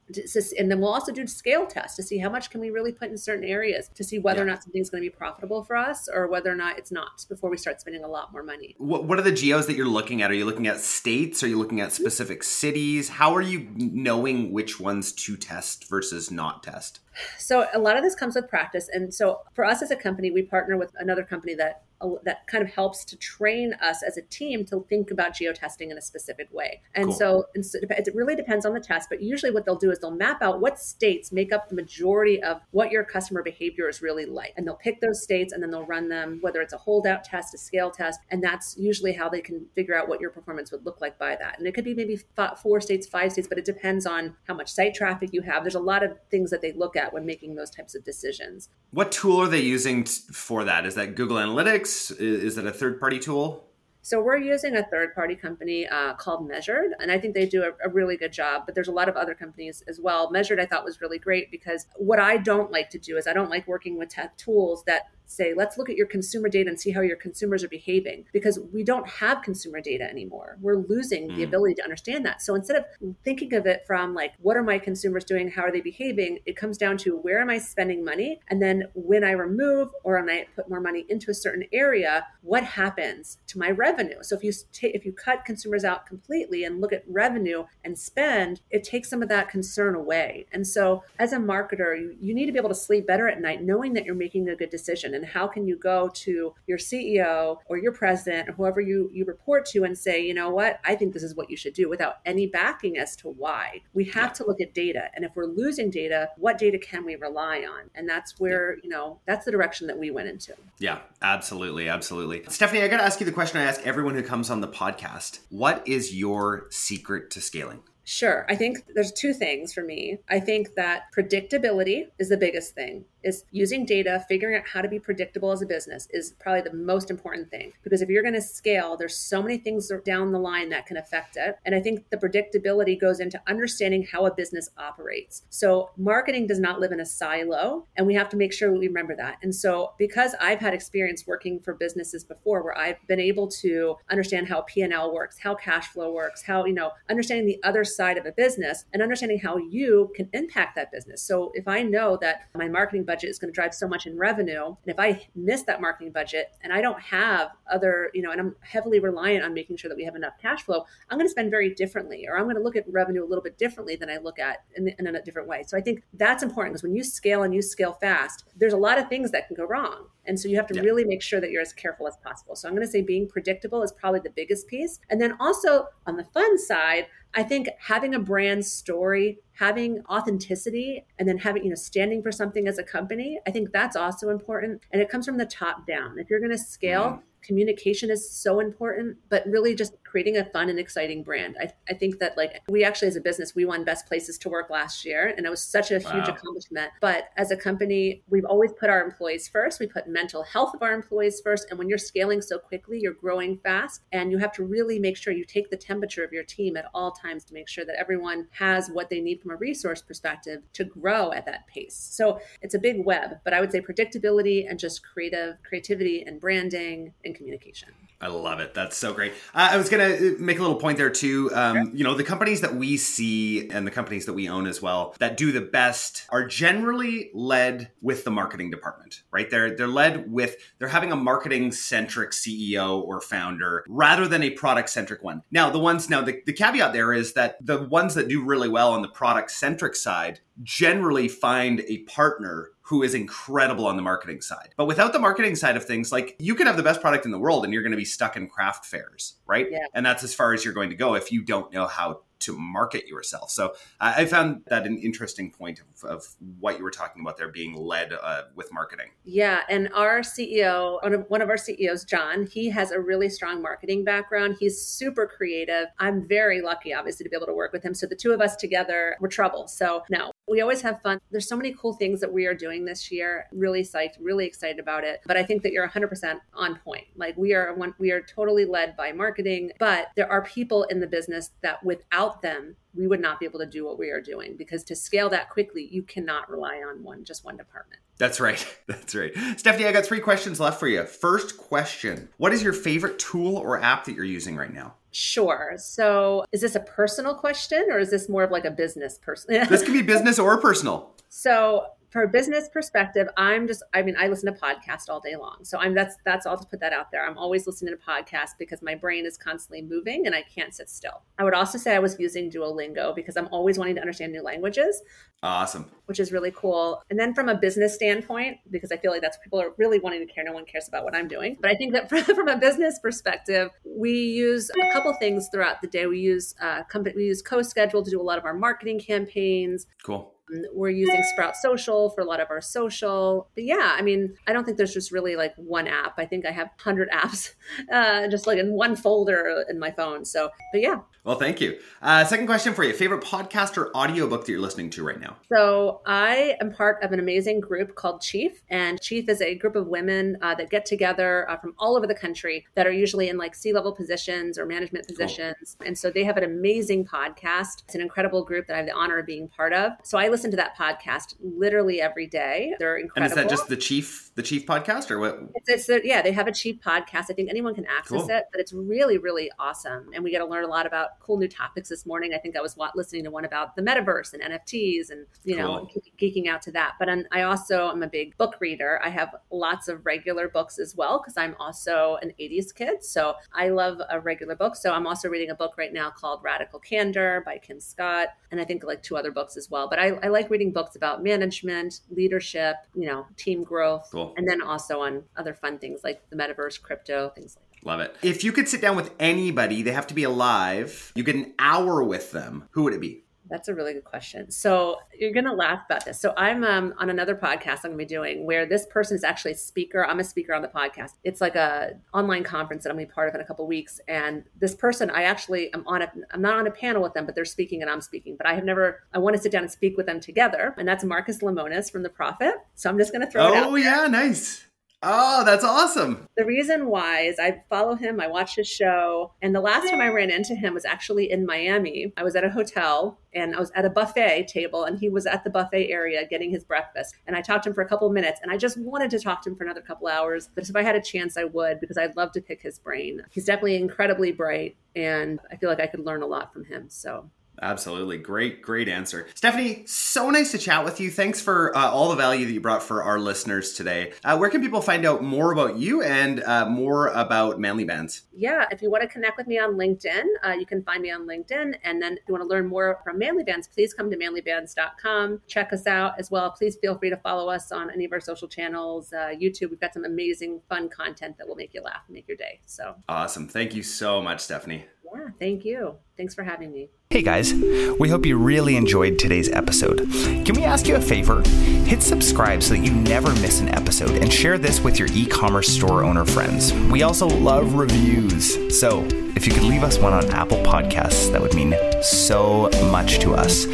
and 0.59 0.71
then 0.71 0.81
we'll 0.81 0.93
also 0.93 1.12
do 1.12 1.26
scale 1.26 1.67
tests 1.67 1.97
to 1.97 2.02
see 2.02 2.19
how 2.19 2.31
much 2.31 2.50
can 2.50 2.61
we 2.61 2.71
really 2.71 2.93
put 2.93 3.11
in 3.11 3.19
certain 3.19 3.45
areas 3.45 3.90
to 3.95 4.05
see 4.05 4.19
whether 4.19 4.38
yeah. 4.38 4.43
or 4.43 4.47
not 4.47 4.62
something's 4.62 4.90
going 4.90 5.02
to 5.02 5.11
be 5.11 5.14
profitable 5.14 5.64
for 5.64 5.76
us 5.76 6.09
or 6.12 6.29
whether 6.29 6.50
or 6.50 6.55
not 6.55 6.79
it's 6.79 6.93
not 6.93 7.25
before 7.29 7.50
we 7.50 7.57
start 7.57 7.81
spending 7.81 8.05
a 8.05 8.09
lot 8.09 8.33
more 8.33 8.43
money. 8.43 8.75
What, 8.79 9.05
what 9.05 9.19
are 9.19 9.23
the 9.23 9.33
geos 9.33 9.67
that 9.67 9.76
you're 9.76 9.87
looking 9.87 10.23
at? 10.23 10.31
Are 10.31 10.35
you 10.35 10.45
looking 10.45 10.67
at 10.67 10.81
states? 10.81 11.43
Are 11.43 11.49
you 11.49 11.59
looking 11.59 11.81
at 11.81 11.93
specific 11.93 12.43
cities? 12.43 13.09
How 13.09 13.35
are 13.35 13.43
you 13.43 13.69
knowing 13.76 14.52
which 14.52 14.81
ones 14.81 15.12
to 15.12 15.37
test 15.37 15.88
versus 15.88 16.31
not 16.31 16.62
test? 16.62 17.00
So 17.38 17.67
a 17.75 17.79
lot 17.79 17.97
of 17.97 18.02
this 18.02 18.14
comes 18.14 18.35
with 18.35 18.49
practice. 18.49 18.88
And 18.93 19.12
so 19.12 19.40
for 19.52 19.64
us 19.64 19.83
as 19.83 19.90
a 19.90 19.97
company, 19.97 20.31
we 20.31 20.43
partner 20.43 20.76
with 20.76 20.93
another 21.00 21.25
company 21.25 21.54
that 21.54 21.83
that 22.25 22.47
kind 22.47 22.64
of 22.64 22.71
helps 22.73 23.04
to 23.04 23.16
train 23.16 23.75
us 23.83 24.02
as 24.02 24.16
a 24.16 24.23
team 24.23 24.64
to 24.66 24.85
think 24.88 25.11
about 25.11 25.33
geotesting 25.33 25.90
in 25.90 25.99
a 25.99 26.00
specific 26.00 26.49
way. 26.52 26.80
And 26.95 27.07
Cool. 27.07 27.14
so 27.14 27.47
it 27.54 28.14
really 28.14 28.35
depends 28.35 28.64
on 28.64 28.73
the 28.73 28.80
test, 28.80 29.09
but 29.11 29.23
usually 29.23 29.52
what 29.52 29.64
they'll 29.64 29.76
do 29.76 29.90
is 29.90 29.99
they'll 29.99 30.11
map 30.11 30.42
out 30.42 30.61
what 30.61 30.78
states 30.78 31.30
make 31.33 31.52
up 31.52 31.69
the 31.69 31.75
majority 31.75 32.42
of 32.42 32.61
what 32.71 32.90
your 32.90 33.04
customer 33.04 33.42
behavior 33.42 33.88
is 33.88 34.00
really 34.00 34.25
like. 34.25 34.52
And 34.57 34.66
they'll 34.66 34.76
pick 34.76 35.00
those 35.00 35.23
states 35.23 35.52
and 35.52 35.62
then 35.62 35.71
they'll 35.71 35.87
run 35.87 36.09
them, 36.09 36.38
whether 36.40 36.61
it's 36.61 36.73
a 36.73 36.78
holdout 36.78 37.25
test, 37.25 37.54
a 37.54 37.59
scale 37.59 37.90
test. 37.90 38.21
And 38.30 38.42
that's 38.42 38.76
usually 38.78 39.12
how 39.12 39.28
they 39.28 39.40
can 39.40 39.66
figure 39.75 39.95
out 39.95 40.09
what 40.09 40.21
your 40.21 40.30
performance 40.30 40.73
would 40.73 40.87
look 40.87 41.00
like 41.00 41.19
by 41.19 41.37
that. 41.37 41.59
And 41.59 41.66
it 41.66 41.75
could 41.75 41.85
be 41.85 41.95
maybe 41.95 42.19
four 42.62 42.80
states, 42.80 43.07
five 43.07 43.33
states, 43.33 43.49
but 43.49 43.59
it 43.59 43.64
depends 43.64 44.07
on 44.07 44.37
how 44.49 44.54
much 44.54 44.73
site 44.73 44.95
traffic 44.95 45.30
you 45.33 45.42
have. 45.42 45.62
There's 45.62 45.75
a 45.75 45.80
lot 45.80 46.02
of 46.02 46.12
things 46.30 46.50
that 46.50 46.62
they 46.62 46.73
look 46.73 46.97
at 46.97 47.12
when 47.12 47.26
making 47.26 47.57
those 47.57 47.71
types 47.71 47.95
of 47.95 48.04
decisions. 48.04 48.71
What 48.92 49.12
tool 49.12 49.40
are 49.42 49.49
they 49.49 49.61
using 49.61 50.04
t- 50.04 50.12
for 50.33 50.64
that? 50.64 50.87
Is 50.87 50.95
that 50.95 51.14
Google 51.14 51.37
Analytics? 51.37 51.89
Is 52.11 52.56
that 52.56 52.66
a 52.66 52.73
third 52.73 53.00
party 53.00 53.18
tool? 53.18 53.70
So 54.02 54.20
we're 54.23 54.38
using 54.38 54.76
a 54.76 54.82
third 54.85 55.14
party 55.14 55.37
company 55.37 55.87
uh, 55.87 56.14
called 56.14 56.49
Measured, 56.49 56.92
and 57.00 57.12
I 57.12 57.18
think 57.18 57.35
they 57.35 57.44
do 57.44 57.62
a, 57.64 57.87
a, 57.87 57.90
really 57.90 58.16
good 58.16 58.32
job. 58.32 58.62
But 58.64 58.75
there's 58.75 58.88
a 58.88 58.92
lot 58.92 59.11
of 59.11 59.16
other 59.16 59.35
companies 59.35 59.85
as 59.88 60.00
well. 60.00 60.30
Measured, 60.30 60.59
I 60.59 60.64
thought 60.64 60.87
was 60.87 61.02
really 61.02 61.18
great 61.18 61.50
because 61.50 61.87
what 61.97 62.18
I 62.18 62.38
don't 62.38 62.73
like 62.73 62.88
to 62.90 62.99
do 62.99 63.18
is 63.18 63.26
I 63.26 63.35
don't 63.35 63.50
like 63.50 63.68
working 63.68 63.99
with 63.99 64.09
tech 64.09 64.38
tools 64.38 64.85
that 64.85 65.11
say, 65.30 65.54
let's 65.54 65.78
look 65.78 65.88
at 65.88 65.96
your 65.96 66.06
consumer 66.06 66.49
data 66.49 66.68
and 66.68 66.80
see 66.80 66.90
how 66.90 67.00
your 67.00 67.16
consumers 67.16 67.62
are 67.64 67.68
behaving 67.68 68.25
because 68.32 68.58
we 68.72 68.82
don't 68.82 69.08
have 69.08 69.42
consumer 69.42 69.80
data 69.80 70.04
anymore. 70.04 70.58
We're 70.60 70.76
losing 70.76 71.28
mm. 71.28 71.37
the 71.37 71.44
ability 71.44 71.75
to 71.75 71.82
understand 71.82 72.25
that. 72.26 72.42
So 72.42 72.54
instead 72.54 72.76
of 72.76 72.84
thinking 73.25 73.54
of 73.54 73.66
it 73.66 73.84
from 73.87 74.14
like, 74.14 74.32
what 74.40 74.56
are 74.56 74.62
my 74.62 74.78
consumers 74.78 75.25
doing? 75.25 75.50
How 75.50 75.62
are 75.62 75.72
they 75.72 75.80
behaving? 75.80 76.40
It 76.46 76.56
comes 76.56 76.78
down 76.78 76.96
to 76.99 77.16
where 77.16 77.40
am 77.40 77.50
I 77.50 77.58
spending 77.58 78.04
money? 78.04 78.40
And 78.49 78.60
then 78.60 78.84
when 78.94 79.25
I 79.25 79.32
remove 79.32 79.90
or 80.04 80.20
when 80.20 80.28
I 80.28 80.46
put 80.54 80.68
more 80.68 80.80
money 80.80 81.06
into 81.08 81.30
a 81.30 81.34
certain 81.34 81.64
area, 81.72 82.26
what 82.42 82.64
happens 82.64 83.38
to 83.49 83.58
my 83.58 83.70
revenue? 83.70 84.22
So 84.22 84.37
if 84.37 84.42
you 84.42 84.52
take, 84.72 84.94
if 84.94 85.04
you 85.04 85.12
cut 85.12 85.44
consumers 85.44 85.84
out 85.84 86.06
completely 86.06 86.64
and 86.64 86.80
look 86.80 86.92
at 86.92 87.04
revenue 87.06 87.64
and 87.84 87.99
spend, 87.99 88.60
it 88.70 88.84
takes 88.84 89.08
some 89.08 89.22
of 89.22 89.28
that 89.28 89.49
concern 89.49 89.94
away. 89.94 90.46
And 90.52 90.66
so 90.66 91.04
as 91.18 91.32
a 91.32 91.38
marketer, 91.38 91.99
you, 91.99 92.16
you 92.20 92.34
need 92.34 92.46
to 92.46 92.52
be 92.52 92.58
able 92.58 92.68
to 92.68 92.75
sleep 92.75 93.06
better 93.06 93.28
at 93.28 93.40
night 93.40 93.62
knowing 93.62 93.92
that 93.94 94.04
you're 94.04 94.14
making 94.14 94.49
a 94.49 94.56
good 94.56 94.70
decision 94.70 95.14
and 95.20 95.28
how 95.28 95.46
can 95.46 95.66
you 95.66 95.76
go 95.76 96.08
to 96.08 96.54
your 96.66 96.78
CEO 96.78 97.58
or 97.66 97.76
your 97.76 97.92
president 97.92 98.48
or 98.48 98.52
whoever 98.52 98.80
you, 98.80 99.10
you 99.12 99.26
report 99.26 99.66
to 99.66 99.84
and 99.84 99.96
say, 99.96 100.24
you 100.24 100.32
know 100.32 100.48
what, 100.48 100.80
I 100.82 100.94
think 100.94 101.12
this 101.12 101.22
is 101.22 101.34
what 101.34 101.50
you 101.50 101.56
should 101.58 101.74
do 101.74 101.90
without 101.90 102.16
any 102.24 102.46
backing 102.46 102.96
as 102.96 103.14
to 103.16 103.28
why. 103.28 103.82
We 103.92 104.04
have 104.04 104.30
yeah. 104.30 104.32
to 104.32 104.46
look 104.46 104.62
at 104.62 104.72
data. 104.72 105.10
And 105.14 105.24
if 105.24 105.32
we're 105.34 105.44
losing 105.44 105.90
data, 105.90 106.30
what 106.38 106.56
data 106.56 106.78
can 106.78 107.04
we 107.04 107.16
rely 107.16 107.58
on? 107.58 107.90
And 107.94 108.08
that's 108.08 108.40
where, 108.40 108.78
you 108.82 108.88
know, 108.88 109.18
that's 109.26 109.44
the 109.44 109.50
direction 109.50 109.86
that 109.88 109.98
we 109.98 110.10
went 110.10 110.28
into. 110.28 110.54
Yeah, 110.78 111.00
absolutely. 111.20 111.88
Absolutely. 111.88 112.44
Stephanie, 112.48 112.82
I 112.82 112.88
got 112.88 112.96
to 112.96 113.04
ask 113.04 113.20
you 113.20 113.26
the 113.26 113.32
question 113.32 113.60
I 113.60 113.64
ask 113.64 113.86
everyone 113.86 114.14
who 114.14 114.22
comes 114.22 114.48
on 114.48 114.62
the 114.62 114.68
podcast. 114.68 115.40
What 115.50 115.86
is 115.86 116.14
your 116.14 116.66
secret 116.70 117.30
to 117.32 117.42
scaling? 117.42 117.82
Sure. 118.04 118.44
I 118.48 118.56
think 118.56 118.86
there's 118.94 119.12
two 119.12 119.32
things 119.32 119.72
for 119.72 119.82
me. 119.82 120.18
I 120.28 120.40
think 120.40 120.74
that 120.74 121.04
predictability 121.16 122.08
is 122.18 122.28
the 122.28 122.36
biggest 122.36 122.74
thing. 122.74 123.04
Is 123.22 123.44
using 123.50 123.84
data, 123.84 124.24
figuring 124.28 124.56
out 124.56 124.66
how 124.66 124.80
to 124.82 124.88
be 124.88 124.98
predictable 124.98 125.52
as 125.52 125.62
a 125.62 125.66
business 125.66 126.08
is 126.10 126.34
probably 126.38 126.62
the 126.62 126.72
most 126.72 127.10
important 127.10 127.50
thing 127.50 127.72
because 127.82 128.02
if 128.02 128.08
you're 128.08 128.22
going 128.22 128.34
to 128.34 128.40
scale, 128.40 128.96
there's 128.96 129.16
so 129.16 129.42
many 129.42 129.58
things 129.58 129.90
down 130.04 130.32
the 130.32 130.38
line 130.38 130.70
that 130.70 130.86
can 130.86 130.96
affect 130.96 131.36
it. 131.36 131.56
And 131.64 131.74
I 131.74 131.80
think 131.80 132.08
the 132.10 132.16
predictability 132.16 132.98
goes 133.00 133.20
into 133.20 133.40
understanding 133.46 134.06
how 134.10 134.26
a 134.26 134.34
business 134.34 134.70
operates. 134.78 135.42
So 135.50 135.90
marketing 135.96 136.46
does 136.46 136.60
not 136.60 136.80
live 136.80 136.92
in 136.92 137.00
a 137.00 137.06
silo 137.06 137.86
and 137.96 138.06
we 138.06 138.14
have 138.14 138.28
to 138.30 138.36
make 138.36 138.52
sure 138.52 138.72
we 138.72 138.86
remember 138.86 139.16
that. 139.16 139.38
And 139.42 139.54
so 139.54 139.92
because 139.98 140.34
I've 140.40 140.60
had 140.60 140.74
experience 140.74 141.26
working 141.26 141.60
for 141.60 141.74
businesses 141.74 142.24
before 142.24 142.62
where 142.62 142.76
I've 142.76 143.04
been 143.06 143.20
able 143.20 143.48
to 143.48 143.96
understand 144.10 144.48
how 144.48 144.62
P&L 144.62 145.12
works, 145.12 145.38
how 145.38 145.54
cash 145.54 145.88
flow 145.88 146.12
works, 146.12 146.42
how, 146.42 146.64
you 146.64 146.74
know, 146.74 146.92
understanding 147.08 147.46
the 147.46 147.60
other 147.62 147.84
side 147.84 148.18
of 148.18 148.26
a 148.26 148.32
business 148.32 148.84
and 148.92 149.02
understanding 149.02 149.40
how 149.40 149.56
you 149.56 150.12
can 150.14 150.28
impact 150.32 150.76
that 150.76 150.92
business. 150.92 151.22
So 151.22 151.52
if 151.54 151.68
I 151.68 151.82
know 151.82 152.16
that 152.20 152.48
my 152.54 152.68
marketing 152.68 153.04
budget 153.11 153.31
is 153.31 153.38
going 153.40 153.52
to 153.52 153.55
drive 153.55 153.75
so 153.75 153.88
much 153.88 154.07
in 154.07 154.17
revenue, 154.17 154.67
and 154.67 154.76
if 154.87 155.00
I 155.00 155.26
miss 155.35 155.62
that 155.62 155.81
marketing 155.81 156.12
budget 156.12 156.52
and 156.62 156.73
I 156.73 156.81
don't 156.81 157.00
have 157.00 157.49
other, 157.71 158.11
you 158.14 158.23
know, 158.23 158.31
and 158.31 158.40
I'm 158.40 158.57
heavily 158.61 159.00
reliant 159.00 159.45
on 159.45 159.52
making 159.52 159.76
sure 159.79 159.88
that 159.88 159.97
we 159.97 160.05
have 160.05 160.14
enough 160.14 160.35
cash 160.40 160.62
flow, 160.62 160.85
I'm 161.09 161.19
going 161.19 161.26
to 161.26 161.31
spend 161.31 161.50
very 161.50 161.75
differently, 161.75 162.26
or 162.29 162.37
I'm 162.37 162.45
going 162.45 162.57
to 162.57 162.62
look 162.62 162.76
at 162.76 162.85
revenue 162.88 163.25
a 163.25 163.29
little 163.31 163.43
bit 163.43 163.59
differently 163.59 163.97
than 163.97 164.09
I 164.09 164.19
look 164.19 164.38
at 164.38 164.59
in, 164.76 164.95
in 164.99 165.07
a 165.09 165.23
different 165.23 165.49
way. 165.49 165.64
So 165.67 165.76
I 165.76 165.81
think 165.81 166.02
that's 166.14 166.43
important 166.43 166.75
because 166.75 166.85
when 166.85 166.95
you 166.95 167.02
scale 167.02 167.43
and 167.43 167.52
you 167.55 167.62
scale 167.62 167.95
fast, 167.95 168.45
there's 168.57 168.73
a 168.73 168.83
lot 168.88 168.99
of 168.99 169.09
things 169.09 169.33
that 169.33 169.49
can 169.49 169.57
go 169.57 169.64
wrong. 169.64 170.07
And 170.26 170.38
so 170.38 170.49
you 170.49 170.57
have 170.57 170.69
to 170.69 170.75
yeah. 170.75 170.83
really 170.83 171.05
make 171.05 171.23
sure 171.23 171.40
that 171.40 171.50
you're 171.50 171.62
as 171.62 171.73
careful 171.73 172.07
as 172.07 172.17
possible. 172.19 172.55
So 172.55 172.69
I'm 172.69 172.75
going 172.75 172.87
to 172.87 172.93
say 172.93 173.02
being 173.02 173.29
predictable 173.29 173.83
is 173.83 173.90
probably 173.90 174.21
the 174.21 174.31
biggest 174.31 174.69
piece. 174.69 175.00
And 175.11 175.21
then 175.21 175.37
also 175.40 175.87
on 176.07 176.17
the 176.17 176.25
fun 176.25 176.59
side, 176.59 177.07
I 177.34 177.42
think 177.42 177.68
having 177.78 178.14
a 178.14 178.18
brand 178.18 178.64
story, 178.66 179.38
having 179.52 180.02
authenticity, 180.10 181.04
and 181.18 181.28
then 181.28 181.38
having, 181.38 181.62
you 181.62 181.70
know, 181.70 181.76
standing 181.76 182.22
for 182.22 182.32
something 182.32 182.66
as 182.66 182.78
a 182.78 182.82
company, 182.82 183.38
I 183.46 183.50
think 183.50 183.72
that's 183.72 183.96
also 183.96 184.30
important. 184.30 184.82
And 184.90 185.00
it 185.00 185.08
comes 185.08 185.26
from 185.26 185.38
the 185.38 185.46
top 185.46 185.87
down. 185.87 186.18
If 186.18 186.28
you're 186.28 186.40
going 186.40 186.50
to 186.50 186.58
scale, 186.58 187.04
mm 187.04 187.22
communication 187.42 188.11
is 188.11 188.31
so 188.31 188.61
important, 188.61 189.16
but 189.28 189.42
really 189.46 189.74
just 189.74 190.02
creating 190.11 190.37
a 190.37 190.44
fun 190.44 190.68
and 190.68 190.79
exciting 190.79 191.23
brand. 191.23 191.57
I, 191.61 191.70
I 191.88 191.94
think 191.94 192.18
that 192.18 192.37
like 192.37 192.61
we 192.68 192.85
actually 192.85 193.09
as 193.09 193.16
a 193.16 193.20
business, 193.20 193.55
we 193.55 193.64
won 193.64 193.85
best 193.85 194.07
places 194.07 194.38
to 194.38 194.49
work 194.49 194.68
last 194.68 195.05
year 195.05 195.33
and 195.37 195.46
it 195.46 195.51
was 195.51 195.62
such 195.62 195.92
a 195.92 196.01
wow. 196.01 196.12
huge 196.12 196.29
accomplishment. 196.29 196.90
But 197.01 197.31
as 197.37 197.51
a 197.51 197.57
company, 197.57 198.23
we've 198.29 198.44
always 198.44 198.73
put 198.73 198.90
our 198.90 199.03
employees 199.03 199.49
first. 199.49 199.79
We 199.79 199.87
put 199.87 200.09
mental 200.09 200.42
health 200.42 200.75
of 200.75 200.83
our 200.83 200.92
employees 200.92 201.40
first. 201.42 201.68
And 201.70 201.79
when 201.79 201.88
you're 201.88 201.99
scaling 201.99 202.42
so 202.42 202.59
quickly, 202.59 202.99
you're 203.01 203.12
growing 203.12 203.59
fast 203.59 204.03
and 204.11 204.33
you 204.33 204.38
have 204.38 204.53
to 204.55 204.64
really 204.64 204.99
make 204.99 205.16
sure 205.16 205.33
you 205.33 205.44
take 205.44 205.70
the 205.70 205.77
temperature 205.77 206.25
of 206.25 206.33
your 206.33 206.44
team 206.44 206.77
at 206.77 206.87
all 206.92 207.12
times 207.12 207.44
to 207.44 207.55
make 207.55 207.68
sure 207.68 207.85
that 207.85 207.96
everyone 207.96 208.49
has 208.51 208.88
what 208.88 209.11
they 209.11 209.20
need 209.20 209.40
from 209.40 209.53
a 209.53 209.57
resource 209.57 210.03
perspective 210.03 210.62
to 210.73 210.85
grow 210.85 211.33
at 211.33 211.46
that 211.46 211.66
pace. 211.68 211.94
So 211.94 212.40
it's 212.62 212.75
a 212.75 212.79
big 212.79 213.05
web, 213.05 213.38
but 213.44 213.55
I 213.55 213.61
would 213.61 213.70
say 213.70 213.81
predictability 213.81 214.68
and 214.68 214.79
just 214.79 215.05
creative 215.05 215.57
creativity 215.62 216.23
and 216.27 216.40
branding 216.40 217.12
and 217.25 217.35
communication. 217.35 217.90
I 218.22 218.28
love 218.28 218.61
it. 218.61 218.74
That's 218.74 218.98
so 218.98 219.14
great. 219.14 219.33
Uh, 219.54 219.70
I 219.72 219.76
was 219.78 219.88
going 219.88 220.18
to 220.18 220.37
make 220.38 220.59
a 220.59 220.61
little 220.61 220.76
point 220.76 220.98
there 220.98 221.09
too. 221.09 221.50
Um, 221.54 221.87
sure. 221.87 221.96
You 221.96 222.04
know, 222.04 222.14
the 222.14 222.24
companies 222.24 222.61
that 222.61 222.74
we 222.74 222.98
see 222.98 223.70
and 223.70 223.87
the 223.87 223.90
companies 223.90 224.26
that 224.26 224.35
we 224.35 224.46
own 224.46 224.66
as 224.66 224.83
well 224.83 225.14
that 225.20 225.38
do 225.38 225.52
the 225.52 225.62
best 225.62 226.26
are 226.28 226.46
generally 226.46 227.30
led 227.33 227.92
with 228.02 228.24
the 228.24 228.30
marketing 228.30 228.70
department, 228.70 229.22
right? 229.30 229.48
They're 229.48 229.74
they're 229.74 229.88
led 229.88 230.30
with 230.30 230.56
they're 230.78 230.88
having 230.88 231.12
a 231.12 231.16
marketing 231.16 231.72
centric 231.72 232.33
CEO 232.33 233.02
or 233.02 233.22
founder 233.22 233.85
rather 233.88 234.28
than 234.28 234.42
a 234.42 234.50
product 234.50 234.90
centric 234.90 235.22
one. 235.22 235.42
Now, 235.50 235.70
the 235.70 235.78
ones 235.78 236.11
now 236.11 236.20
the, 236.20 236.42
the 236.44 236.52
caveat 236.52 236.92
there 236.92 237.14
is 237.14 237.33
that 237.33 237.56
the 237.64 237.88
ones 237.88 238.14
that 238.16 238.28
do 238.28 238.44
really 238.44 238.68
well 238.68 238.92
on 238.92 239.00
the 239.00 239.09
product 239.09 239.50
centric 239.50 239.96
side 239.96 240.40
generally 240.62 241.29
find 241.29 241.81
a 241.88 241.99
partner 241.99 242.70
who 242.83 243.03
is 243.03 243.14
incredible 243.14 243.87
on 243.87 243.96
the 243.96 244.03
marketing 244.03 244.40
side. 244.40 244.75
But 244.77 244.87
without 244.87 245.12
the 245.12 245.18
marketing 245.18 245.55
side 245.55 245.77
of 245.77 245.85
things, 245.85 246.11
like 246.11 246.35
you 246.38 246.55
can 246.55 246.66
have 246.66 246.77
the 246.77 246.83
best 246.83 247.01
product 247.01 247.25
in 247.25 247.31
the 247.31 247.38
world 247.38 247.64
and 247.64 247.73
you're 247.73 247.83
going 247.83 247.92
to 247.92 247.96
be 247.96 248.05
stuck 248.05 248.37
in 248.37 248.49
craft 248.49 248.85
fairs, 248.85 249.37
right? 249.46 249.68
Yeah. 249.70 249.79
And 249.94 250.05
that's 250.05 250.25
as 250.25 250.35
far 250.35 250.53
as 250.53 250.64
you're 250.64 250.75
going 250.75 250.90
to 250.90 250.96
go 250.96 251.14
if 251.14 251.31
you 251.31 251.42
don't 251.42 251.73
know 251.73 251.87
how 251.87 252.23
to 252.40 252.57
market 252.57 253.07
yourself. 253.07 253.51
So 253.51 253.75
I 254.01 254.25
found 254.25 254.62
that 254.66 254.87
an 254.87 254.99
interesting 254.99 255.51
point 255.51 255.81
of, 255.81 256.11
of 256.11 256.27
what 256.59 256.79
you 256.79 256.85
were 256.85 256.90
talking 256.90 257.23
about 257.23 257.37
there 257.37 257.49
being 257.49 257.77
led 257.77 258.12
uh, 258.12 258.42
with 258.55 258.73
marketing. 258.73 259.09
Yeah. 259.25 259.61
And 259.68 259.90
our 259.94 260.20
CEO, 260.20 260.99
one 261.29 261.42
of 261.42 261.51
our 261.51 261.59
CEOs, 261.59 262.05
John, 262.05 262.46
he 262.46 262.70
has 262.70 262.90
a 262.90 263.01
really 263.01 263.29
strong 263.29 263.62
marketing 263.62 264.05
background. 264.05 264.57
He's 264.59 264.83
super 264.83 265.27
creative. 265.27 265.88
I'm 265.99 266.27
very 266.27 266.62
lucky, 266.62 266.94
obviously, 266.94 267.25
to 267.25 267.31
be 267.31 267.37
able 267.37 267.46
to 267.46 267.55
work 267.55 267.73
with 267.73 267.83
him. 267.83 267.94
So 267.94 268.07
the 268.07 268.16
two 268.16 268.33
of 268.33 268.40
us 268.40 268.57
together 268.57 269.16
were 269.20 269.29
trouble. 269.29 269.68
So 269.68 270.03
no, 270.11 270.33
we 270.48 270.61
always 270.61 270.83
have 270.83 271.00
fun. 271.03 271.20
There's 271.31 271.48
so 271.48 271.57
many 271.57 271.74
cool 271.74 271.92
things 271.92 272.20
that 272.20 272.33
we 272.33 272.46
are 272.46 272.55
doing 272.55 272.85
this 272.85 273.12
year. 273.12 273.46
Really 273.53 273.83
psyched, 273.83 274.16
really 274.20 274.46
excited 274.46 274.81
about 274.81 275.05
it. 275.05 275.20
But 275.26 275.37
I 275.37 275.44
think 275.44 275.62
that 275.62 275.72
you're 275.72 275.88
100% 275.88 276.40
on 276.55 276.76
point. 276.76 277.07
Like 277.16 277.37
we 277.37 277.55
are 277.55 277.72
one, 277.74 277.94
we 277.98 278.11
are 278.11 278.20
totally 278.20 278.64
led 278.64 278.96
by 278.96 279.12
marketing, 279.12 279.70
but 279.79 280.09
there 280.16 280.31
are 280.31 280.42
people 280.42 280.85
in 280.85 280.98
the 280.98 281.07
business 281.07 281.50
that 281.62 281.83
without 281.85 282.42
them, 282.42 282.74
we 282.94 283.07
would 283.07 283.20
not 283.20 283.38
be 283.38 283.46
able 283.46 283.59
to 283.61 283.66
do 283.66 283.85
what 283.85 283.98
we 283.98 284.11
are 284.11 284.20
doing 284.20 284.57
because 284.57 284.83
to 284.85 284.96
scale 284.96 285.29
that 285.31 285.50
quickly, 285.50 285.88
you 285.90 286.03
cannot 286.03 286.50
rely 286.50 286.83
on 286.87 287.03
one 287.03 287.24
just 287.24 287.44
one 287.44 287.57
department. 287.57 288.00
That's 288.18 288.40
right. 288.40 288.64
That's 288.87 289.14
right. 289.14 289.33
Stephanie, 289.57 289.87
I 289.87 289.92
got 289.92 290.05
three 290.05 290.20
questions 290.20 290.61
left 290.61 290.79
for 290.79 290.88
you. 290.88 291.05
First 291.05 291.57
question 291.57 292.29
What 292.37 292.53
is 292.53 292.62
your 292.62 292.72
favorite 292.72 293.18
tool 293.18 293.57
or 293.57 293.81
app 293.81 294.05
that 294.05 294.14
you're 294.14 294.24
using 294.24 294.57
right 294.57 294.72
now? 294.72 294.94
Sure. 295.12 295.74
So, 295.76 296.44
is 296.53 296.61
this 296.61 296.76
a 296.76 296.81
personal 296.81 297.35
question 297.35 297.87
or 297.90 297.98
is 297.98 298.11
this 298.11 298.29
more 298.29 298.44
of 298.44 298.50
like 298.50 298.64
a 298.64 298.70
business 298.70 299.18
person? 299.18 299.68
this 299.68 299.83
can 299.83 299.92
be 299.92 300.03
business 300.14 300.38
or 300.38 300.61
personal. 300.61 301.14
So, 301.29 301.87
for 302.11 302.25
a 302.25 302.29
business 302.29 302.68
perspective, 302.68 303.29
I'm 303.37 303.66
just 303.66 303.83
I 303.94 304.03
mean, 304.03 304.16
I 304.18 304.27
listen 304.27 304.53
to 304.53 304.61
podcasts 304.61 305.09
all 305.09 305.20
day 305.20 305.37
long. 305.37 305.59
So 305.62 305.79
I'm 305.79 305.94
that's 305.94 306.16
that's 306.25 306.44
I'll 306.44 306.57
just 306.57 306.70
put 306.70 306.81
that 306.81 306.92
out 306.92 307.11
there. 307.11 307.27
I'm 307.27 307.38
always 307.38 307.66
listening 307.66 307.94
to 307.96 308.01
podcasts 308.03 308.51
because 308.59 308.83
my 308.83 308.94
brain 308.94 309.25
is 309.25 309.37
constantly 309.38 309.83
moving 309.83 310.27
and 310.27 310.35
I 310.35 310.42
can't 310.42 310.75
sit 310.75 310.90
still. 310.90 311.23
I 311.38 311.44
would 311.44 311.55
also 311.55 311.79
say 311.79 311.94
I 311.94 312.01
was 312.01 312.18
using 312.18 312.51
Duolingo 312.51 313.14
because 313.14 313.37
I'm 313.37 313.49
always 313.53 313.79
wanting 313.79 313.94
to 313.94 314.01
understand 314.01 314.33
new 314.33 314.42
languages. 314.42 315.03
Awesome. 315.42 315.90
Which 316.07 316.20
is 316.20 316.33
really 316.33 316.51
cool. 316.51 317.03
And 317.09 317.18
then 317.18 317.33
from 317.33 317.49
a 317.49 317.55
business 317.55 317.94
standpoint, 317.94 318.59
because 318.70 318.92
I 318.92 318.96
feel 318.96 319.11
like 319.11 319.23
that's 319.23 319.38
what 319.38 319.44
people 319.44 319.61
are 319.61 319.73
really 319.79 319.99
wanting 320.01 320.27
to 320.27 320.33
care. 320.33 320.44
No 320.44 320.53
one 320.53 320.66
cares 320.66 320.88
about 320.88 321.05
what 321.05 321.14
I'm 321.14 321.29
doing. 321.29 321.57
But 321.61 321.70
I 321.70 321.75
think 321.77 321.92
that 321.92 322.11
from 322.35 322.49
a 322.49 322.59
business 322.59 322.99
perspective, 322.99 323.70
we 323.85 324.12
use 324.12 324.70
a 324.70 324.92
couple 324.92 325.14
things 325.14 325.49
throughout 325.53 325.81
the 325.81 325.87
day. 325.87 326.07
We 326.07 326.18
use 326.18 326.55
uh, 326.61 326.83
company, 326.85 327.14
we 327.16 327.25
use 327.25 327.42
CoSchedule 327.42 328.05
to 328.05 328.11
do 328.11 328.20
a 328.20 328.23
lot 328.23 328.37
of 328.37 328.44
our 328.44 328.55
marketing 328.55 329.01
campaigns. 329.01 329.87
Cool. 330.03 330.35
We're 330.72 330.90
using 330.90 331.22
Sprout 331.32 331.56
Social 331.56 332.10
for 332.10 332.20
a 332.20 332.24
lot 332.24 332.40
of 332.40 332.50
our 332.50 332.60
social. 332.60 333.48
But 333.54 333.64
yeah, 333.64 333.94
I 333.96 334.02
mean, 334.02 334.34
I 334.46 334.52
don't 334.52 334.64
think 334.64 334.76
there's 334.76 334.94
just 334.94 335.12
really 335.12 335.36
like 335.36 335.54
one 335.56 335.86
app. 335.86 336.14
I 336.18 336.26
think 336.26 336.46
I 336.46 336.50
have 336.50 336.68
100 336.68 337.10
apps 337.10 337.54
uh, 337.92 338.28
just 338.28 338.46
like 338.46 338.58
in 338.58 338.72
one 338.72 338.96
folder 338.96 339.64
in 339.68 339.78
my 339.78 339.90
phone. 339.90 340.24
So, 340.24 340.50
but 340.72 340.80
yeah. 340.80 341.00
Well, 341.24 341.38
thank 341.38 341.60
you. 341.60 341.78
Uh, 342.00 342.24
second 342.24 342.46
question 342.46 342.72
for 342.72 342.82
you 342.82 342.94
favorite 342.94 343.22
podcast 343.22 343.76
or 343.76 343.94
audiobook 343.94 344.46
that 344.46 344.52
you're 344.52 344.60
listening 344.60 344.88
to 344.90 345.04
right 345.04 345.20
now? 345.20 345.36
So, 345.52 346.00
I 346.06 346.56
am 346.62 346.72
part 346.72 347.02
of 347.02 347.12
an 347.12 347.20
amazing 347.20 347.60
group 347.60 347.94
called 347.94 348.22
Chief. 348.22 348.62
And 348.70 348.98
Chief 349.00 349.28
is 349.28 349.42
a 349.42 349.54
group 349.54 349.76
of 349.76 349.86
women 349.86 350.38
uh, 350.40 350.54
that 350.54 350.70
get 350.70 350.86
together 350.86 351.48
uh, 351.50 351.58
from 351.58 351.74
all 351.78 351.94
over 351.96 352.06
the 352.06 352.14
country 352.14 352.66
that 352.74 352.86
are 352.86 352.92
usually 352.92 353.28
in 353.28 353.36
like 353.36 353.54
C 353.54 353.72
level 353.72 353.92
positions 353.92 354.58
or 354.58 354.64
management 354.64 355.06
positions. 355.06 355.76
Cool. 355.78 355.88
And 355.88 355.98
so 355.98 356.10
they 356.10 356.24
have 356.24 356.38
an 356.38 356.44
amazing 356.44 357.04
podcast. 357.04 357.82
It's 357.84 357.94
an 357.94 358.00
incredible 358.00 358.42
group 358.42 358.66
that 358.68 358.74
I 358.74 358.78
have 358.78 358.86
the 358.86 358.96
honor 358.96 359.18
of 359.18 359.26
being 359.26 359.48
part 359.48 359.74
of. 359.74 359.92
So, 360.02 360.16
I 360.16 360.28
listen 360.28 360.39
to 360.48 360.57
that 360.57 360.76
podcast 360.76 361.35
literally 361.40 362.00
every 362.00 362.26
day. 362.26 362.74
They're 362.79 362.96
incredible. 362.96 363.24
And 363.24 363.24
is 363.26 363.35
that 363.35 363.50
just 363.50 363.68
the 363.68 363.76
Chief, 363.76 364.31
the 364.35 364.42
Chief 364.42 364.66
podcast 364.66 365.11
or 365.11 365.18
what? 365.18 365.40
It's, 365.66 365.88
it's 365.88 366.05
yeah, 366.05 366.22
they 366.22 366.33
have 366.33 366.46
a 366.46 366.53
Chief 366.53 366.81
podcast. 366.81 367.26
I 367.31 367.35
think 367.35 367.50
anyone 367.50 367.74
can 367.74 367.87
access 367.87 368.22
cool. 368.22 368.31
it, 368.31 368.44
but 368.53 368.61
it's 368.61 368.72
really, 368.72 369.18
really 369.18 369.50
awesome. 369.59 370.11
And 370.14 370.24
we 370.24 370.31
get 370.31 370.38
to 370.38 370.46
learn 370.46 370.64
a 370.64 370.68
lot 370.68 370.87
about 370.87 371.18
cool 371.20 371.37
new 371.37 371.48
topics 371.48 371.88
this 371.88 372.07
morning. 372.07 372.33
I 372.35 372.38
think 372.38 372.57
I 372.57 372.61
was 372.61 372.76
listening 372.94 373.24
to 373.24 373.31
one 373.31 373.44
about 373.44 373.76
the 373.76 373.83
metaverse 373.83 374.33
and 374.33 374.42
NFTs 374.42 375.11
and, 375.11 375.26
you 375.44 375.57
know, 375.57 375.88
cool. 375.92 376.03
geeking 376.20 376.48
out 376.48 376.62
to 376.62 376.72
that. 376.72 376.94
But 376.98 377.09
I'm, 377.09 377.26
I 377.33 377.42
also 377.42 377.90
am 377.90 378.03
a 378.03 378.09
big 378.09 378.37
book 378.38 378.57
reader. 378.61 379.00
I 379.05 379.11
have 379.11 379.35
lots 379.50 379.88
of 379.88 380.07
regular 380.07 380.48
books 380.48 380.79
as 380.79 380.94
well 380.96 381.18
because 381.18 381.37
I'm 381.37 381.57
also 381.59 382.18
an 382.22 382.33
80s 382.40 382.74
kid. 382.74 383.05
So 383.05 383.35
I 383.55 383.68
love 383.68 384.00
a 384.09 384.20
regular 384.20 384.55
book. 384.55 384.76
So 384.76 384.92
I'm 384.92 385.07
also 385.07 385.29
reading 385.29 385.50
a 385.50 385.55
book 385.55 385.74
right 385.76 385.92
now 385.92 386.11
called 386.11 386.40
Radical 386.42 386.79
Candor 386.79 387.42
by 387.44 387.59
Kim 387.59 387.81
Scott. 387.81 388.29
And 388.50 388.61
I 388.61 388.64
think 388.64 388.85
like 388.85 389.03
two 389.03 389.16
other 389.16 389.33
books 389.33 389.57
as 389.57 389.70
well. 389.70 389.88
But 389.88 389.98
I, 389.98 390.09
I 390.22 390.29
like 390.31 390.51
reading 390.51 390.73
books 390.73 390.97
about 390.97 391.23
management, 391.23 392.01
leadership, 392.11 392.77
you 392.95 393.07
know, 393.07 393.27
team 393.37 393.62
growth, 393.62 394.09
cool. 394.11 394.35
and 394.37 394.49
then 394.49 394.62
also 394.62 395.01
on 395.01 395.25
other 395.37 395.55
fun 395.55 395.79
things 395.79 396.01
like 396.05 396.23
the 396.31 396.37
metaverse, 396.37 396.81
crypto, 396.81 397.31
things 397.31 397.57
like 397.57 397.64
that. 397.81 397.87
Love 397.87 398.01
it. 398.01 398.16
If 398.23 398.45
you 398.45 398.53
could 398.53 398.69
sit 398.69 398.81
down 398.81 398.97
with 398.97 399.12
anybody, 399.19 399.83
they 399.83 399.93
have 399.93 400.07
to 400.09 400.14
be 400.14 400.25
alive, 400.25 401.12
you 401.14 401.23
get 401.23 401.35
an 401.35 401.55
hour 401.59 402.03
with 402.03 402.33
them, 402.33 402.69
who 402.73 402.83
would 402.85 402.93
it 402.93 403.01
be? 403.01 403.25
That's 403.50 403.68
a 403.68 403.74
really 403.74 403.92
good 403.92 404.04
question. 404.04 404.50
So 404.50 405.00
you're 405.18 405.32
gonna 405.32 405.52
laugh 405.52 405.80
about 405.86 406.04
this. 406.04 406.20
So 406.20 406.32
I'm 406.36 406.64
um, 406.64 406.94
on 406.98 407.10
another 407.10 407.34
podcast 407.34 407.80
I'm 407.84 407.92
gonna 407.92 407.96
be 407.96 408.04
doing 408.04 408.46
where 408.46 408.66
this 408.66 408.86
person 408.86 409.16
is 409.16 409.24
actually 409.24 409.52
a 409.52 409.56
speaker. 409.56 410.06
I'm 410.06 410.20
a 410.20 410.24
speaker 410.24 410.54
on 410.54 410.62
the 410.62 410.68
podcast. 410.68 411.12
It's 411.24 411.40
like 411.40 411.56
a 411.56 411.98
online 412.14 412.44
conference 412.44 412.84
that 412.84 412.90
I'm 412.90 412.96
gonna 412.96 413.06
be 413.06 413.12
part 413.12 413.28
of 413.28 413.34
in 413.34 413.40
a 413.40 413.44
couple 413.44 413.66
weeks. 413.66 414.00
And 414.08 414.44
this 414.58 414.74
person, 414.74 415.10
I 415.10 415.24
actually 415.24 415.72
am 415.74 415.86
on 415.86 416.02
a 416.02 416.12
I'm 416.30 416.42
not 416.42 416.54
on 416.54 416.66
a 416.66 416.70
panel 416.70 417.02
with 417.02 417.14
them, 417.14 417.26
but 417.26 417.34
they're 417.34 417.44
speaking 417.44 417.82
and 417.82 417.90
I'm 417.90 418.00
speaking. 418.00 418.36
But 418.36 418.46
I 418.46 418.54
have 418.54 418.64
never 418.64 419.02
I 419.12 419.18
want 419.18 419.36
to 419.36 419.42
sit 419.42 419.52
down 419.52 419.62
and 419.62 419.70
speak 419.70 419.96
with 419.96 420.06
them 420.06 420.20
together. 420.20 420.74
And 420.78 420.86
that's 420.86 421.04
Marcus 421.04 421.38
Lemonis 421.38 421.90
from 421.90 422.02
The 422.02 422.08
Profit. 422.08 422.54
So 422.74 422.88
I'm 422.88 422.98
just 422.98 423.12
gonna 423.12 423.30
throw. 423.30 423.52
Oh 423.52 423.74
yeah, 423.74 424.06
nice. 424.06 424.69
Oh, 425.02 425.44
that's 425.44 425.64
awesome. 425.64 426.26
The 426.36 426.44
reason 426.44 426.86
why 426.86 427.20
is 427.20 427.38
I 427.38 427.62
follow 427.70 427.94
him, 427.94 428.20
I 428.20 428.26
watch 428.26 428.56
his 428.56 428.68
show, 428.68 429.32
and 429.40 429.54
the 429.54 429.60
last 429.60 429.88
time 429.88 430.00
I 430.00 430.08
ran 430.08 430.30
into 430.30 430.54
him 430.54 430.74
was 430.74 430.84
actually 430.84 431.30
in 431.30 431.46
Miami. 431.46 432.12
I 432.18 432.22
was 432.22 432.36
at 432.36 432.44
a 432.44 432.50
hotel 432.50 433.18
and 433.32 433.54
I 433.54 433.60
was 433.60 433.70
at 433.74 433.86
a 433.86 433.90
buffet 433.90 434.48
table 434.48 434.84
and 434.84 434.98
he 434.98 435.08
was 435.08 435.24
at 435.24 435.42
the 435.42 435.50
buffet 435.50 435.88
area 435.88 436.26
getting 436.28 436.50
his 436.50 436.64
breakfast. 436.64 437.14
And 437.26 437.34
I 437.34 437.40
talked 437.40 437.64
to 437.64 437.70
him 437.70 437.74
for 437.74 437.82
a 437.82 437.88
couple 437.88 438.08
of 438.08 438.12
minutes 438.12 438.40
and 438.42 438.52
I 438.52 438.58
just 438.58 438.78
wanted 438.78 439.10
to 439.10 439.20
talk 439.20 439.42
to 439.42 439.50
him 439.50 439.56
for 439.56 439.64
another 439.64 439.80
couple 439.80 440.08
hours. 440.08 440.50
But 440.54 440.68
if 440.68 440.76
I 440.76 440.82
had 440.82 440.96
a 440.96 441.00
chance, 441.00 441.36
I 441.38 441.44
would 441.44 441.80
because 441.80 441.96
I'd 441.96 442.16
love 442.16 442.32
to 442.32 442.42
pick 442.42 442.60
his 442.60 442.78
brain. 442.78 443.22
He's 443.30 443.46
definitely 443.46 443.76
incredibly 443.76 444.32
bright 444.32 444.76
and 444.94 445.40
I 445.50 445.56
feel 445.56 445.70
like 445.70 445.80
I 445.80 445.86
could 445.86 446.04
learn 446.04 446.22
a 446.22 446.26
lot 446.26 446.52
from 446.52 446.64
him. 446.64 446.90
So 446.90 447.30
Absolutely. 447.62 448.18
Great, 448.18 448.62
great 448.62 448.88
answer. 448.88 449.29
Stephanie, 449.35 449.85
so 449.87 450.31
nice 450.31 450.51
to 450.53 450.59
chat 450.59 450.85
with 450.85 451.01
you. 451.01 451.11
Thanks 451.11 451.40
for 451.40 451.77
uh, 451.77 451.90
all 451.90 452.09
the 452.09 452.16
value 452.16 452.46
that 452.46 452.53
you 452.53 452.61
brought 452.61 452.83
for 452.83 453.03
our 453.03 453.18
listeners 453.18 453.75
today. 453.75 454.12
Uh, 454.25 454.37
where 454.37 454.49
can 454.49 454.62
people 454.62 454.81
find 454.81 455.05
out 455.05 455.23
more 455.23 455.53
about 455.53 455.77
you 455.77 456.03
and 456.03 456.42
uh, 456.44 456.66
more 456.66 457.09
about 457.09 457.61
Manly 457.61 457.85
Bands? 457.85 458.23
Yeah, 458.33 458.64
if 458.70 458.81
you 458.81 458.90
want 458.90 459.03
to 459.03 459.09
connect 459.09 459.37
with 459.37 459.46
me 459.46 459.59
on 459.59 459.75
LinkedIn, 459.75 460.25
uh, 460.44 460.53
you 460.53 460.64
can 460.64 460.83
find 460.83 461.03
me 461.03 461.11
on 461.11 461.27
LinkedIn. 461.27 461.75
And 461.85 462.01
then 462.01 462.14
if 462.14 462.23
you 462.27 462.33
want 462.33 462.42
to 462.42 462.49
learn 462.49 462.66
more 462.66 462.99
from 463.05 463.18
Manly 463.18 463.44
Bands, 463.44 463.68
please 463.68 463.92
come 463.92 464.11
to 464.11 464.16
manlybands.com. 464.16 465.42
Check 465.46 465.73
us 465.73 465.87
out 465.87 466.14
as 466.18 466.31
well. 466.31 466.51
Please 466.51 466.77
feel 466.77 466.96
free 466.96 467.11
to 467.11 467.16
follow 467.18 467.51
us 467.51 467.73
on 467.73 467.90
any 467.90 468.05
of 468.07 468.12
our 468.12 468.20
social 468.20 468.49
channels, 468.49 469.12
uh, 469.12 469.35
YouTube. 469.38 469.70
We've 469.70 469.81
got 469.81 469.92
some 469.92 470.05
amazing, 470.05 470.61
fun 470.68 470.88
content 470.88 471.37
that 471.38 471.46
will 471.46 471.57
make 471.57 471.75
you 471.75 471.83
laugh 471.83 472.03
and 472.07 472.14
make 472.14 472.27
your 472.27 472.37
day. 472.37 472.61
So 472.64 472.94
awesome. 473.09 473.49
Thank 473.49 473.75
you 473.75 473.83
so 473.83 474.23
much, 474.23 474.40
Stephanie. 474.40 474.87
Yeah, 475.12 475.29
thank 475.38 475.64
you. 475.64 475.96
Thanks 476.16 476.35
for 476.35 476.42
having 476.42 476.73
me. 476.73 476.90
Hey 477.09 477.23
guys, 477.23 477.53
we 477.99 478.09
hope 478.09 478.25
you 478.25 478.37
really 478.38 478.77
enjoyed 478.77 479.18
today's 479.18 479.49
episode. 479.51 480.09
Can 480.44 480.55
we 480.55 480.64
ask 480.64 480.87
you 480.87 480.94
a 480.94 481.01
favor? 481.01 481.42
Hit 481.49 482.03
subscribe 482.03 482.62
so 482.62 482.75
that 482.75 482.85
you 482.85 482.92
never 482.92 483.31
miss 483.40 483.61
an 483.61 483.68
episode 483.70 484.11
and 484.23 484.33
share 484.33 484.59
this 484.59 484.81
with 484.81 484.99
your 484.99 485.09
e 485.12 485.27
commerce 485.27 485.68
store 485.68 486.05
owner 486.05 486.25
friends. 486.25 486.73
We 486.73 487.03
also 487.03 487.27
love 487.27 487.75
reviews. 487.75 488.79
So, 488.79 489.05
if 489.35 489.46
you 489.46 489.53
could 489.53 489.62
leave 489.62 489.83
us 489.83 489.99
one 489.99 490.12
on 490.12 490.29
Apple 490.31 490.59
Podcasts, 490.59 491.33
that 491.33 491.40
would 491.40 491.55
mean 491.55 491.75
so 492.03 492.68
much 492.90 493.18
to 493.20 493.35
us. 493.35 493.64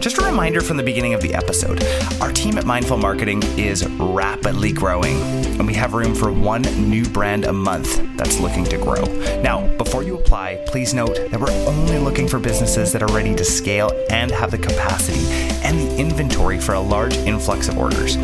Just 0.00 0.18
a 0.18 0.24
reminder 0.24 0.60
from 0.60 0.76
the 0.76 0.82
beginning 0.82 1.14
of 1.14 1.20
the 1.20 1.34
episode 1.34 1.82
our 2.20 2.32
team 2.32 2.56
at 2.56 2.64
Mindful 2.64 2.96
Marketing 2.96 3.42
is 3.58 3.86
rapidly 3.88 4.72
growing, 4.72 5.20
and 5.58 5.66
we 5.66 5.74
have 5.74 5.92
room 5.94 6.14
for 6.14 6.30
one 6.32 6.62
new 6.62 7.04
brand 7.04 7.44
a 7.44 7.52
month 7.52 8.00
that's 8.16 8.40
looking 8.40 8.64
to 8.64 8.78
grow. 8.78 9.04
Now, 9.42 9.66
before 9.76 10.02
you 10.02 10.16
apply, 10.16 10.64
please 10.86 10.94
note 10.94 11.16
that 11.32 11.40
we're 11.40 11.66
only 11.66 11.98
looking 11.98 12.28
for 12.28 12.38
businesses 12.38 12.92
that 12.92 13.02
are 13.02 13.12
ready 13.12 13.34
to 13.34 13.44
scale 13.44 13.90
and 14.08 14.30
have 14.30 14.52
the 14.52 14.58
capacity 14.58 15.18
and 15.64 15.80
the 15.80 15.96
inventory 15.98 16.60
for 16.60 16.74
a 16.74 16.80
large 16.80 17.16
influx 17.16 17.66
of 17.66 17.76
orders. 17.76 18.16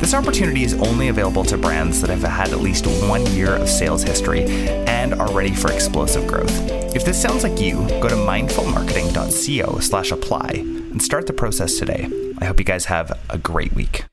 This 0.00 0.14
opportunity 0.14 0.64
is 0.64 0.74
only 0.74 1.08
available 1.08 1.44
to 1.44 1.56
brands 1.56 2.00
that 2.00 2.10
have 2.10 2.24
had 2.24 2.48
at 2.50 2.58
least 2.58 2.88
one 3.08 3.24
year 3.26 3.54
of 3.54 3.68
sales 3.68 4.02
history 4.02 4.42
and 4.88 5.14
are 5.14 5.30
ready 5.32 5.54
for 5.54 5.70
explosive 5.70 6.26
growth. 6.26 6.50
If 6.92 7.04
this 7.04 7.22
sounds 7.22 7.44
like 7.44 7.60
you, 7.60 7.74
go 8.00 8.08
to 8.08 8.16
mindfulmarketing.co 8.16 9.78
slash 9.78 10.10
apply 10.10 10.50
and 10.54 11.00
start 11.00 11.28
the 11.28 11.32
process 11.32 11.78
today. 11.78 12.10
I 12.38 12.46
hope 12.46 12.58
you 12.58 12.64
guys 12.64 12.86
have 12.86 13.16
a 13.30 13.38
great 13.38 13.74
week. 13.74 14.06